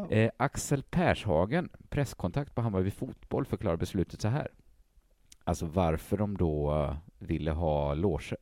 [0.05, 4.49] Eh, Axel Pershagen, presskontakt på Hammarby Fotboll, förklarar beslutet så här.
[5.45, 8.39] Alltså varför de då eh, ville ha loger.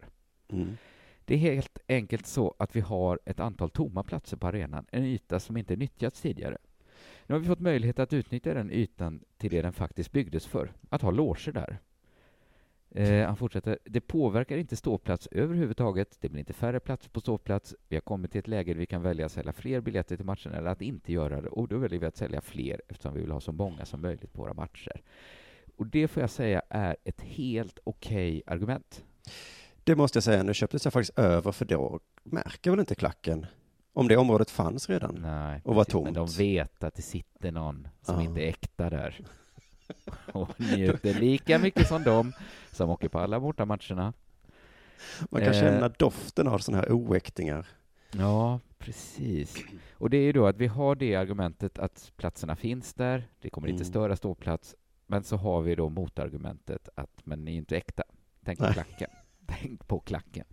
[0.49, 0.77] Mm.
[1.25, 5.05] Det är helt enkelt så att vi har ett antal tomma platser på arenan, en
[5.05, 6.59] yta som inte nyttjats tidigare.
[7.27, 10.73] Nu har vi fått möjlighet att utnyttja den ytan till det den faktiskt byggdes för,
[10.89, 11.79] att ha loger där.
[12.97, 17.75] Eh, han fortsätter, det påverkar inte ståplats överhuvudtaget, det blir inte färre platser på ståplats,
[17.89, 20.25] vi har kommit till ett läge där vi kan välja att sälja fler biljetter till
[20.25, 23.21] matchen eller att inte göra det, och då väljer vi att sälja fler eftersom vi
[23.21, 25.03] vill ha så många som möjligt på våra matcher.
[25.77, 29.05] Och det får jag säga är ett helt okej argument.
[29.85, 33.47] Det måste jag säga, nu köptes jag faktiskt över för då märker väl inte klacken
[33.93, 35.15] om det området fanns redan.
[35.23, 36.39] Nej, Och var precis, men de tomt.
[36.41, 38.23] vet att det sitter någon som Ja.
[38.23, 39.21] inte är äkta där
[40.33, 42.33] och njuter lika mycket som dem
[42.73, 44.13] som åker på alla bortamatcherna.
[45.31, 45.61] Man kan Eh.
[45.61, 47.67] känna doften av sådana här oäktingar.
[48.13, 49.57] Ja, precis.
[49.93, 53.51] Och det är ju då att vi har det argumentet att platserna finns där, det
[53.51, 53.91] kommer inte Mm.
[53.93, 54.75] störa ståplats,
[55.07, 58.03] men så har vi då motargumentet att men ni är inte äkta.
[58.45, 58.75] Tänk på Nej.
[58.75, 59.11] klacken.
[59.47, 60.47] Tänk på klacken.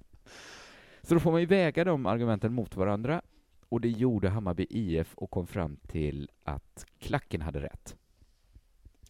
[1.02, 3.22] Så då får man ju väga de argumenten mot varandra
[3.70, 7.96] och det gjorde Hammarby IF och kom fram till att klacken hade rätt.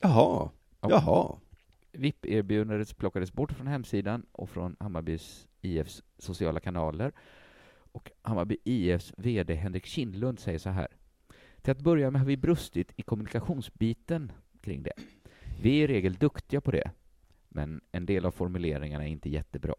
[0.01, 0.49] Jaha,
[0.81, 0.89] Ja.
[0.89, 1.37] jaha.
[1.91, 7.11] VIP-erbjudandet plockades bort från hemsidan och från Hammarbys IFs sociala kanaler.
[7.93, 10.87] Och Hammarby IFs VD Henrik Kindlund säger så här.
[11.61, 14.31] Till att börja med har vi brustit i kommunikationsbiten
[14.61, 14.93] kring det.
[15.61, 16.91] Vi är i regel duktiga på det,
[17.49, 19.75] men en del av formuleringarna är inte jättebra.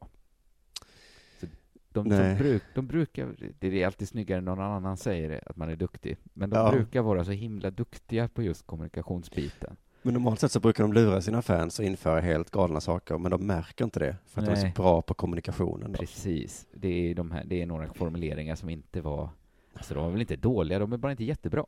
[1.40, 1.46] Så
[1.88, 5.56] de, som bruk, de brukar, det är alltid snyggare när någon annan säger det, att
[5.56, 6.70] man är duktig, men de Ja.
[6.72, 9.76] brukar vara så himla duktiga på just kommunikationsbiten.
[10.02, 13.30] Men normalt sett så brukar de lura sina fans och införa helt galna saker, men
[13.30, 14.72] de märker inte det, för att de är Nej.
[14.76, 15.92] så bra på kommunikationen.
[15.92, 15.98] Då.
[15.98, 16.66] Precis.
[16.74, 19.30] Det är, de här, det är några formuleringar som inte var...
[19.74, 21.64] Alltså de var väl inte dåliga, de är bara inte jättebra.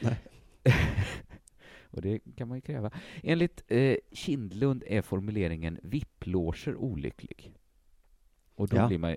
[0.00, 0.16] Nej.
[1.90, 2.90] Och det kan man ju kräva.
[3.22, 7.52] Enligt eh, Kindlund är formuleringen VIP-loger olycklig.
[8.54, 8.88] Och då Ja.
[8.88, 9.16] blir man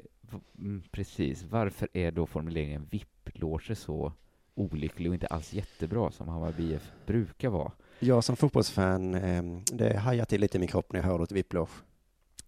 [0.60, 1.44] mm, Precis.
[1.44, 4.14] Varför är då formuleringen VIP-loger så
[4.56, 7.72] olycklig och inte alls jättebra som Hammarby brukar vara?
[8.00, 11.32] Jag som fotbollsfan, eh, det hajar till lite i min kropp när jag hör ordet
[11.32, 11.72] VIP-loge.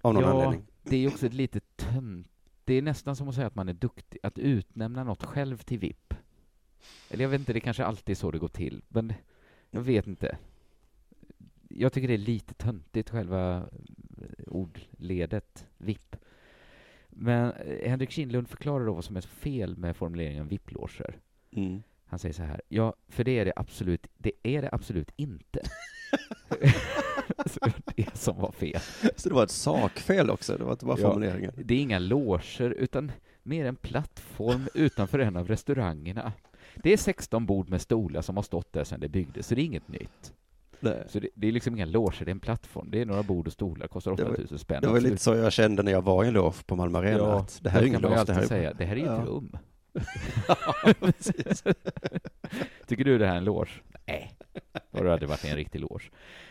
[0.02, 0.68] Av någon anledning.
[0.84, 2.28] det är också ett litet tönt.
[2.66, 5.80] Det är nästan som att säga att man är duktig, att utnämna något själv till
[5.80, 6.14] VIP.
[7.10, 9.14] Eller jag vet inte, det kanske alltid är så det går till, men
[9.72, 10.38] jag vet inte.
[11.68, 16.16] Jag tycker det är lite töntigt, själva eh, ordledet VIP.
[17.10, 21.20] Men eh, Henrik Kindlund förklarar då vad som är fel med formuleringen VIP-loger.
[21.52, 21.84] Mm.
[22.12, 25.60] Han säger så här, ja, för det är det absolut, det är det absolut inte.
[27.46, 28.80] Så det var det som var fel.
[29.16, 31.08] Så det var ett sakfel också, det var inte bara Ja.
[31.10, 31.52] formuleringen.
[31.56, 33.12] Det är inga loger, utan
[33.44, 36.34] mer en plattform utanför en av restaurangerna.
[36.76, 39.62] Det är 16 bord med stolar som har stått där sedan det byggdes, så det
[39.62, 40.34] är inget nytt.
[40.80, 41.04] Nej.
[41.10, 42.88] Så det, det är liksom inga loger, det är en plattform.
[42.92, 44.82] Det är några bord och stolar, kostar Det var- 8000 spänn.
[44.82, 47.18] Det var lite så jag kände när jag var i en loge på Malmö Arena,
[47.18, 48.48] Ja, att det här är ingen loge, det här är...
[48.48, 49.24] säga, det här är ju ett Ja.
[49.26, 49.58] rum.
[50.48, 51.64] Ja, precis.
[52.88, 53.72] Tycker du det här är en loge?
[54.06, 54.36] Nej,
[54.92, 56.04] då du aldrig varit en riktig loge.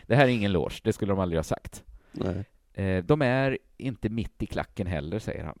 [0.07, 1.83] Det här är ingen loge, det skulle de aldrig ha sagt.
[2.11, 2.45] Nej.
[2.73, 5.59] Eh, de är inte mitt i klacken heller, säger han.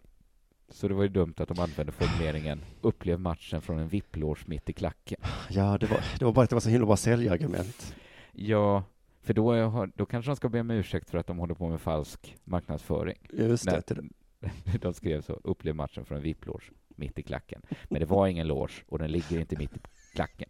[0.69, 4.69] Så det var ju dumt att de använde formuleringen upplev matchen från en VIP-loge mitt
[4.69, 5.17] i klacken.
[5.49, 7.95] Ja, det var, det var bara att det var så himla bra säljargument.
[8.31, 8.83] Ja,
[9.21, 11.69] för då, är- då kanske de ska be om ursäkt för att de håller på
[11.69, 13.17] med falsk marknadsföring.
[13.33, 13.81] Just det.
[13.81, 14.09] Till-
[14.81, 16.63] De skrev så, upplev matchen från en VIP-loge
[17.01, 17.61] mitt i klacken.
[17.89, 19.79] Men det var ingen loge och den ligger inte mitt i
[20.13, 20.49] klacken.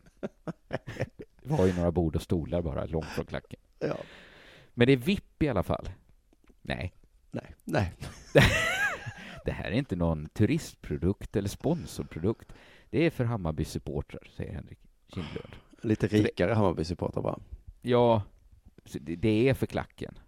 [1.18, 3.60] Det var ju några bord och stolar bara, långt från klacken.
[3.80, 3.98] Ja.
[4.74, 5.90] Men det är VIP i alla fall.
[6.62, 6.94] Nej.
[7.32, 7.94] Nej, nej.
[9.46, 12.54] Det här är inte någon turistprodukt eller sponsorprodukt.
[12.90, 15.56] Det är för Hammarby supportrar, säger Henrik Kindlund.
[15.82, 17.40] Lite rikare Hammarby-supportrar bara.
[17.82, 18.24] Ja,
[19.00, 20.20] det är för klacken.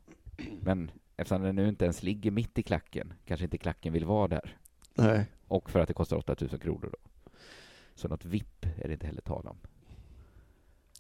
[0.61, 4.27] Men eftersom den nu inte ens ligger mitt i klacken, kanske inte klacken vill vara
[4.27, 4.57] där.
[4.95, 5.25] Nej.
[5.47, 6.97] Och för att det kostar 8000 kronor då.
[7.95, 9.57] Så något VIP är det inte heller tal om.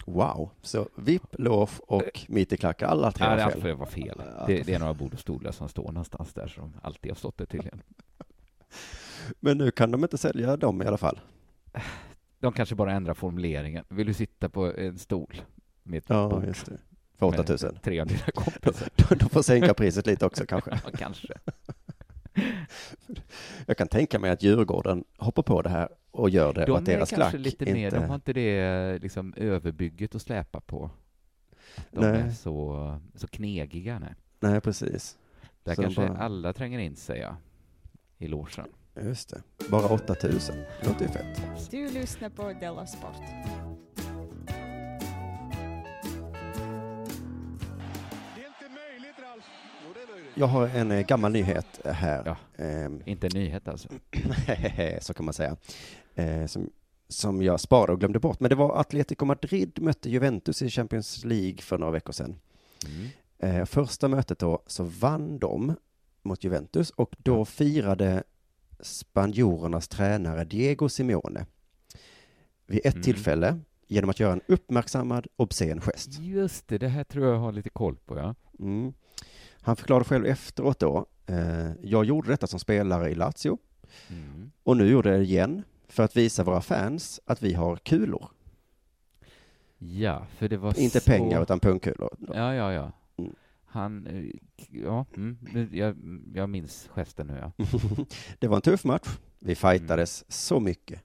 [0.05, 0.49] Wow.
[0.61, 3.61] Så VIP, loge och mitt i klack, alla tre Ja, det fel.
[3.61, 3.75] fel.
[3.75, 4.21] var fel.
[4.37, 7.15] Ja, Det, det är några bord och stolar som står någonstans där som alltid har
[7.15, 7.81] stått där tydligen.
[9.39, 11.19] Men nu kan de inte sälja dem i alla fall.
[12.39, 13.85] De kanske bara ändrar formuleringen.
[13.89, 15.41] Vill du sitta på en stol
[15.83, 16.77] med ett Ja, bord just det.
[17.17, 17.71] För 8000.
[17.73, 18.89] med tre av dina kompisar?
[19.19, 20.71] De får sänka priset lite också kanske.
[20.85, 21.33] Ja, kanske.
[23.65, 26.85] Jag kan tänka mig att Djurgården hoppar på det här och gör det och att
[26.85, 27.73] De är deras kanske klack lite inte...
[27.73, 30.89] mer, de har inte det liksom överbygget att släpa på.
[31.91, 32.21] De Nej.
[32.21, 33.99] är så, så knegiga.
[33.99, 34.13] Nej.
[34.39, 35.17] Nej, precis.
[35.63, 37.35] Där Så de kanske bara- alla tränger in sig, ja.
[38.17, 38.65] I logen.
[39.01, 39.41] Just det.
[39.69, 40.55] Bara 8000.
[40.81, 41.71] Det låter ju fett.
[41.71, 43.15] Du lyssnar på Della Sport.
[50.35, 52.23] Jag har en eh, gammal nyhet här.
[52.25, 52.63] Ja.
[52.63, 53.89] Ehm, Inte en nyhet alltså.
[55.01, 55.57] så kan man säga.
[56.15, 56.69] Eh, som,
[57.07, 58.39] som jag sparade och glömde bort.
[58.39, 62.35] Men det var Atletico Madrid mötte Juventus i Champions League för några veckor sedan.
[62.87, 63.57] Mm.
[63.59, 65.75] Eh, första mötet då så vann de
[66.21, 68.23] mot Juventus och då firade
[68.79, 71.45] spanjorernas tränare Diego Simeone
[72.67, 73.03] vid ett Mm.
[73.03, 76.19] tillfälle genom att göra en uppmärksammad obscen gest.
[76.19, 78.35] Just det, det här tror jag har lite koll på, ja.
[78.59, 78.93] Mm.
[79.63, 83.57] Han förklarade själv efteråt då, eh, jag gjorde detta som spelare i Lazio
[84.09, 84.51] Mm.
[84.63, 88.29] och nu gjorde jag det igen för att visa våra fans att vi har kulor.
[89.77, 91.09] Ja, för det var Inte så...
[91.11, 92.09] pengar utan pungkulor.
[92.33, 92.91] Ja, ja, ja.
[93.17, 93.35] Mm.
[93.65, 94.25] Han, eh,
[94.83, 95.37] ja, mm,
[95.71, 95.95] jag,
[96.35, 97.51] jag minns gesten nu, ja.
[98.39, 99.07] det var en tuff match.
[99.39, 101.01] Vi fightades så mycket.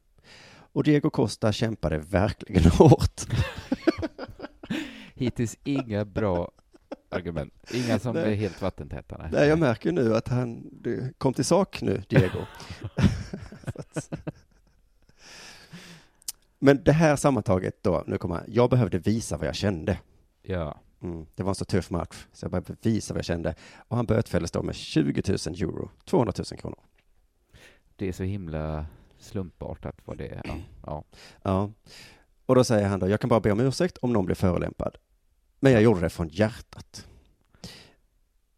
[0.73, 3.21] Och Diego Costa kämpade verkligen hårt.
[5.15, 6.51] Hittills inga bra
[7.09, 7.55] argument.
[7.75, 8.33] Inga som Nej.
[8.33, 9.17] är helt vattentäta.
[9.19, 9.29] nej.
[9.33, 10.71] Nej, jag märker nu att han
[11.19, 12.39] kom till sak nu, Diego.
[16.59, 19.99] Men det här sammantaget då, nu kommer jag, jag behövde visa vad jag kände.
[20.43, 20.81] Ja.
[21.03, 23.55] Mm, det var en så tuff match, så jag behövde visa vad jag kände.
[23.77, 26.79] Och han bötfälldes då med 20 000 euro, 200 000 kronor.
[27.97, 28.87] Det är så himla
[29.19, 30.43] slumpartat vad det är.
[30.45, 30.55] Ja.
[30.87, 31.05] ja.
[31.43, 31.71] Ja.
[32.47, 34.97] Och då säger han då, jag kan bara be om ursäkt om någon blir förolämpad.
[35.61, 37.07] Men jag gjorde det från hjärtat.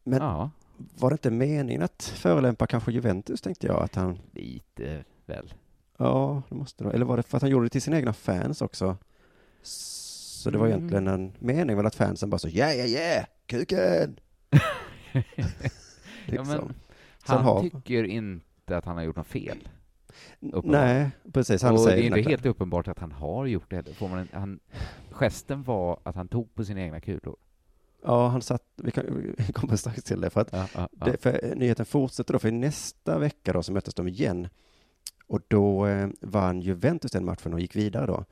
[0.05, 0.51] Men ja,
[0.99, 5.55] var det inte meningen att förolämpa kanske Juventus, tänkte jag, att han lite väl.
[5.99, 6.91] Ja, det måste det.
[6.91, 8.97] Eller var det för att han gjorde det till sina egna fans också?
[9.63, 14.17] Så det var egentligen en mening väl att fansen bara så, yeah, yeah, yeah, kuken!
[15.13, 15.23] ja,
[16.27, 16.49] Liksom.
[16.49, 16.75] men
[17.27, 19.69] Så han har- tycker inte att han har gjort något fel.
[20.41, 20.65] uppenbart.
[20.65, 21.63] Nej, precis.
[21.63, 23.93] Han och säger det är inte helt uppenbart att han har gjort det heller.
[23.93, 24.61] Får man en, han,
[25.21, 27.37] gesten var att han tog på sina egna kulor.
[28.03, 31.07] Ja, han satt, vi, kan, vi kommer strax till det, för att Ja, ja, ja.
[31.07, 34.49] det, för nyheten fortsätter då, för nästa vecka då så möttes de igen.
[35.27, 38.25] Och då eh, vann Juventus den matchen och gick vidare då.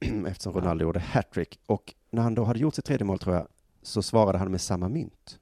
[0.26, 1.60] Eftersom Ronaldo gjorde hattrick.
[1.66, 3.48] Och när han då hade gjort sitt tredje mål tror jag,
[3.82, 5.38] så svarade han med samma mynt.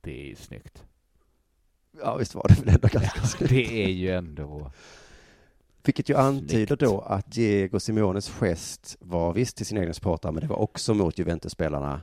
[0.00, 0.84] Det är ju snyggt.
[2.00, 3.52] Ja, visst var det väl ändå ganska snyggt.
[3.52, 4.72] Det är ju ändå...
[5.86, 10.40] Vilket ju antyder då att Diego Simones gest var visst till sina egna supportrar, men
[10.40, 12.00] det var också mot Juventus-spelarna.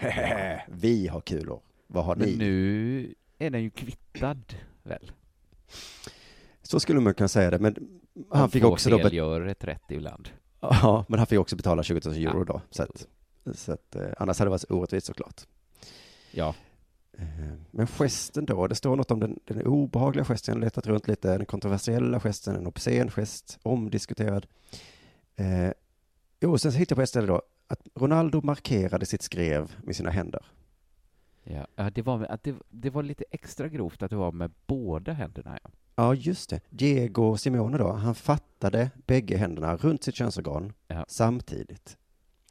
[0.68, 1.60] Vi har kulor.
[1.86, 2.36] Vad har Men ni?
[2.36, 5.12] nu är den ju kvittad, väl?
[6.62, 7.88] Så skulle man kunna säga det, men
[8.30, 9.08] han Om fick också då...
[9.08, 10.28] gör ett rätt ibland.
[10.60, 12.44] ja, men han fick också betala 20 000 euro Ja.
[12.44, 12.60] då.
[12.70, 13.06] Så att,
[13.56, 15.40] så att, eh, annars hade det varit orättvist såklart.
[16.30, 16.54] Ja.
[17.18, 20.86] Eh, Men gesten då, det står något om den, den obehagliga gesten, jag har letat
[20.86, 24.46] runt lite, den kontroversiella gesten, en obscen gest, omdiskuterad.
[25.36, 25.70] Eh,
[26.40, 29.96] jo, sen så hittade jag på ett ställe då, att Ronaldo markerade sitt skrev med
[29.96, 30.46] sina händer.
[31.44, 35.58] Ja, det, var, det, det var lite extra grovt att det var med båda händerna.
[35.64, 35.70] Ja.
[35.96, 36.60] Ja, just det.
[36.70, 41.04] Diego Simeone då, han fattade bägge händerna runt sitt könsorgan Ja.
[41.08, 41.88] samtidigt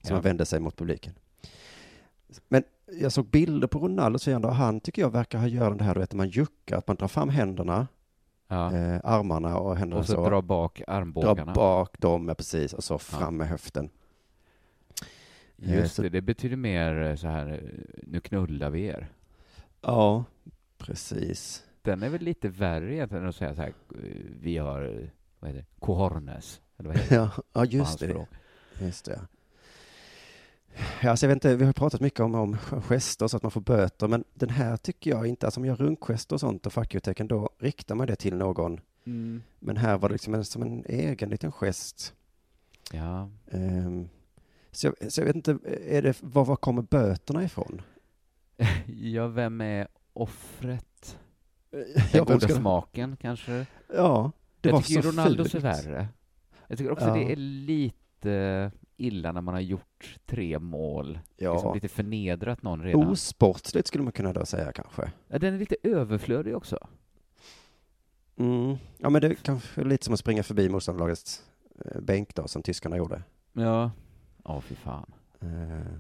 [0.01, 0.14] som Ja.
[0.14, 1.14] han vände sig mot publiken.
[2.47, 2.64] Men
[2.99, 5.93] jag såg bilder på Ronaldos firande och han tycker jag verkar ha gjort det här,
[5.93, 7.87] du vet, man juckar, att man drar fram händerna,
[8.47, 8.75] Ja.
[8.75, 11.45] eh, armarna och händerna Och så, dra bak armbågarna.
[11.45, 13.89] dra bak dem, ja, precis, och så fram med höften.
[15.57, 17.59] Eh, Just så- det, det betyder mer eh, så här, eh,
[18.03, 19.07] nu knullar vi er.
[19.81, 20.23] Ja,
[20.77, 21.63] precis.
[21.81, 23.73] Den är väl lite värre egentligen än att säga så här,
[24.03, 24.09] eh,
[24.41, 25.07] vi har, eh,
[25.39, 26.61] vad heter det, cohornes.
[26.77, 27.31] Eller vad heter det?
[27.53, 28.07] Ja, just det.
[28.09, 28.29] språk.
[28.81, 29.19] Just det.
[31.01, 33.51] Ja, alltså jag vet inte, vi har pratat mycket om, om gester så att man
[33.51, 36.65] får böter, men den här tycker jag inte, alltså om jag gör runkgester och sånt
[36.65, 38.80] och fuck you-tecken, då riktar man det till någon.
[39.05, 39.43] Mm.
[39.59, 42.13] Men här var det liksom en, som en egen liten gest.
[42.91, 43.30] Ja.
[43.51, 44.09] Ehm,
[44.71, 45.57] så, jag, så jag vet inte,
[45.88, 47.82] är det, var, var kommer böterna ifrån?
[48.86, 51.17] ja, vem är offret?
[51.95, 53.65] Ja, Den goda smaken kanske?
[53.95, 55.63] Ja, det jag var tycker så Ronaldos fult.
[55.63, 56.07] är värre.
[56.67, 57.13] Jag tycker också Ja.
[57.13, 61.19] det är lite illa när man har gjort tre mål.
[61.37, 61.53] Ja.
[61.53, 63.07] Liksom lite förnedrat någon redan.
[63.07, 65.11] Osportsligt skulle man kunna då säga kanske.
[65.27, 66.77] Ja, den är lite överflödig också.
[68.37, 68.77] Mm.
[68.97, 71.43] Ja, men det är kanske lite som att springa förbi motståndarlagets
[71.85, 73.23] eh, bänk då, som tyskarna gjorde.
[73.53, 73.91] Ja.
[74.43, 75.13] Ja, fy fan.
[75.41, 75.93] Eh,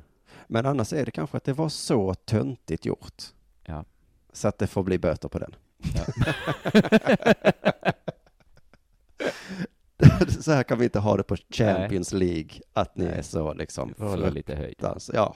[0.47, 3.23] Men annars är det kanske att det var så töntigt gjort.
[3.65, 3.85] Ja.
[4.31, 5.55] Så att det får bli böter på den.
[10.41, 13.93] så här kan vi inte ha det på Champions League, att ni är så liksom...
[13.97, 14.75] Hålla lite höjd.
[15.13, 15.35] Ja.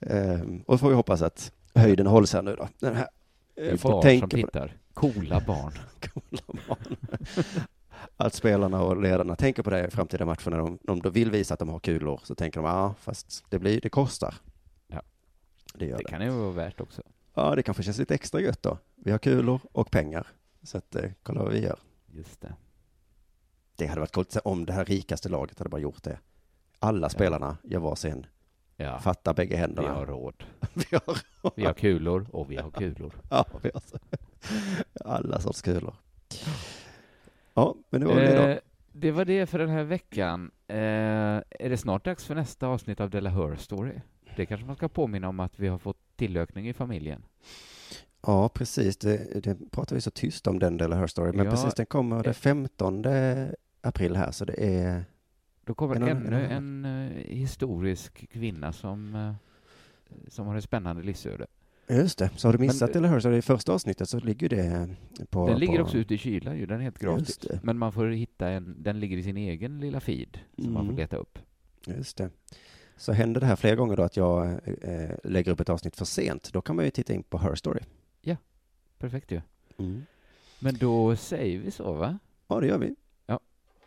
[0.00, 2.68] Ehm, och får vi hoppas att höjden hålls här nu då.
[2.78, 3.08] Den här,
[3.54, 4.76] Det är eh, folk barn som tänker på- tittar.
[4.94, 5.72] Coola barn.
[6.00, 6.96] Coola barn.
[8.16, 11.30] att spelarna och ledarna tänker på det i framtida matcher när de, om de vill
[11.30, 14.34] visa att de har kulor så tänker de, ja fast det blir, det kostar.
[14.88, 15.02] Ja.
[15.74, 16.08] Det gör Det det.
[16.10, 17.02] kan ju vara värt också.
[17.34, 18.78] Ja, det kanske känns lite extra gött då.
[18.96, 20.26] Vi har kulor och pengar.
[20.62, 21.78] Så att, eh, kolla vad vi gör.
[22.12, 22.54] Just det.
[23.76, 26.18] Det hade varit coolt om det här rikaste laget hade bara gjort det.
[26.78, 28.26] Alla spelarna gör varsin.
[28.76, 28.98] Ja.
[28.98, 29.92] Fattar bägge Vi händerna.
[29.94, 30.44] har råd.
[30.74, 31.52] vi har råd.
[31.56, 33.14] Vi har kulor och vi har kulor.
[33.30, 33.82] Ja, vi har
[35.14, 35.94] alla sorts kulor.
[37.54, 38.60] Ja, men det var det Eh, då.
[38.92, 40.50] det var det för den här veckan.
[40.68, 43.92] Eh, är det snart dags för nästa avsnitt av Della Hör Story?
[44.36, 47.24] Det kanske man ska påminna om att vi har fått tillökning i familjen.
[48.26, 48.96] Ja, precis.
[48.96, 51.32] Det, det pratar vi så tyst om den delen Her Story.
[51.32, 51.50] Men Ja.
[51.50, 53.02] precis, den kommer den 15
[53.86, 55.04] april här, så det är...
[55.64, 59.34] Då kommer En ännu en en eh, historisk kvinna som, eh,
[60.28, 61.46] som har ett spännande livsöde.
[61.88, 62.30] Just det.
[62.36, 64.88] Så har du missat Men- Della Her Story i första avsnittet så ligger det
[65.30, 65.48] på...
[65.48, 65.82] den ligger på...
[65.84, 67.40] också ute i kylan ju, den är helt gratis.
[67.62, 70.92] Men man får hitta en, den ligger i sin egen lilla feed som man får
[70.92, 70.96] Mm.
[70.96, 71.38] leta upp.
[71.86, 72.30] Just det.
[72.96, 74.46] Så händer det här flera gånger då att jag
[74.82, 77.54] eh, lägger upp ett avsnitt för sent, då kan man ju titta in på Her
[77.54, 77.80] Story.
[78.98, 79.40] Perfekt ju.
[79.78, 80.02] Mm.
[80.58, 82.18] Men då säger vi så va?
[82.48, 82.94] Ja, det gör vi.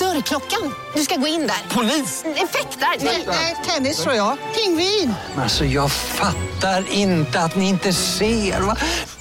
[0.00, 0.74] Dörrklockan.
[0.94, 1.74] Du ska gå in där.
[1.74, 2.24] Polis?
[2.24, 3.04] Effektar?
[3.26, 4.36] Nej, tennis tror jag.
[4.54, 5.14] Pingvin.
[5.36, 8.60] Alltså jag fattar inte att ni inte ser.
[8.60, 8.76] Va?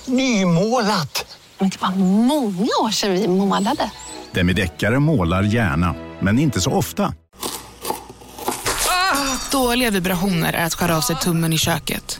[0.05, 1.37] Nymålat!
[1.59, 1.91] Men det var
[2.25, 3.91] många år sedan vi målade.
[4.31, 7.13] Demideckare målar gärna, men inte så ofta.
[9.51, 12.19] Dåliga vibrationer är att skära av sig tummen i köket.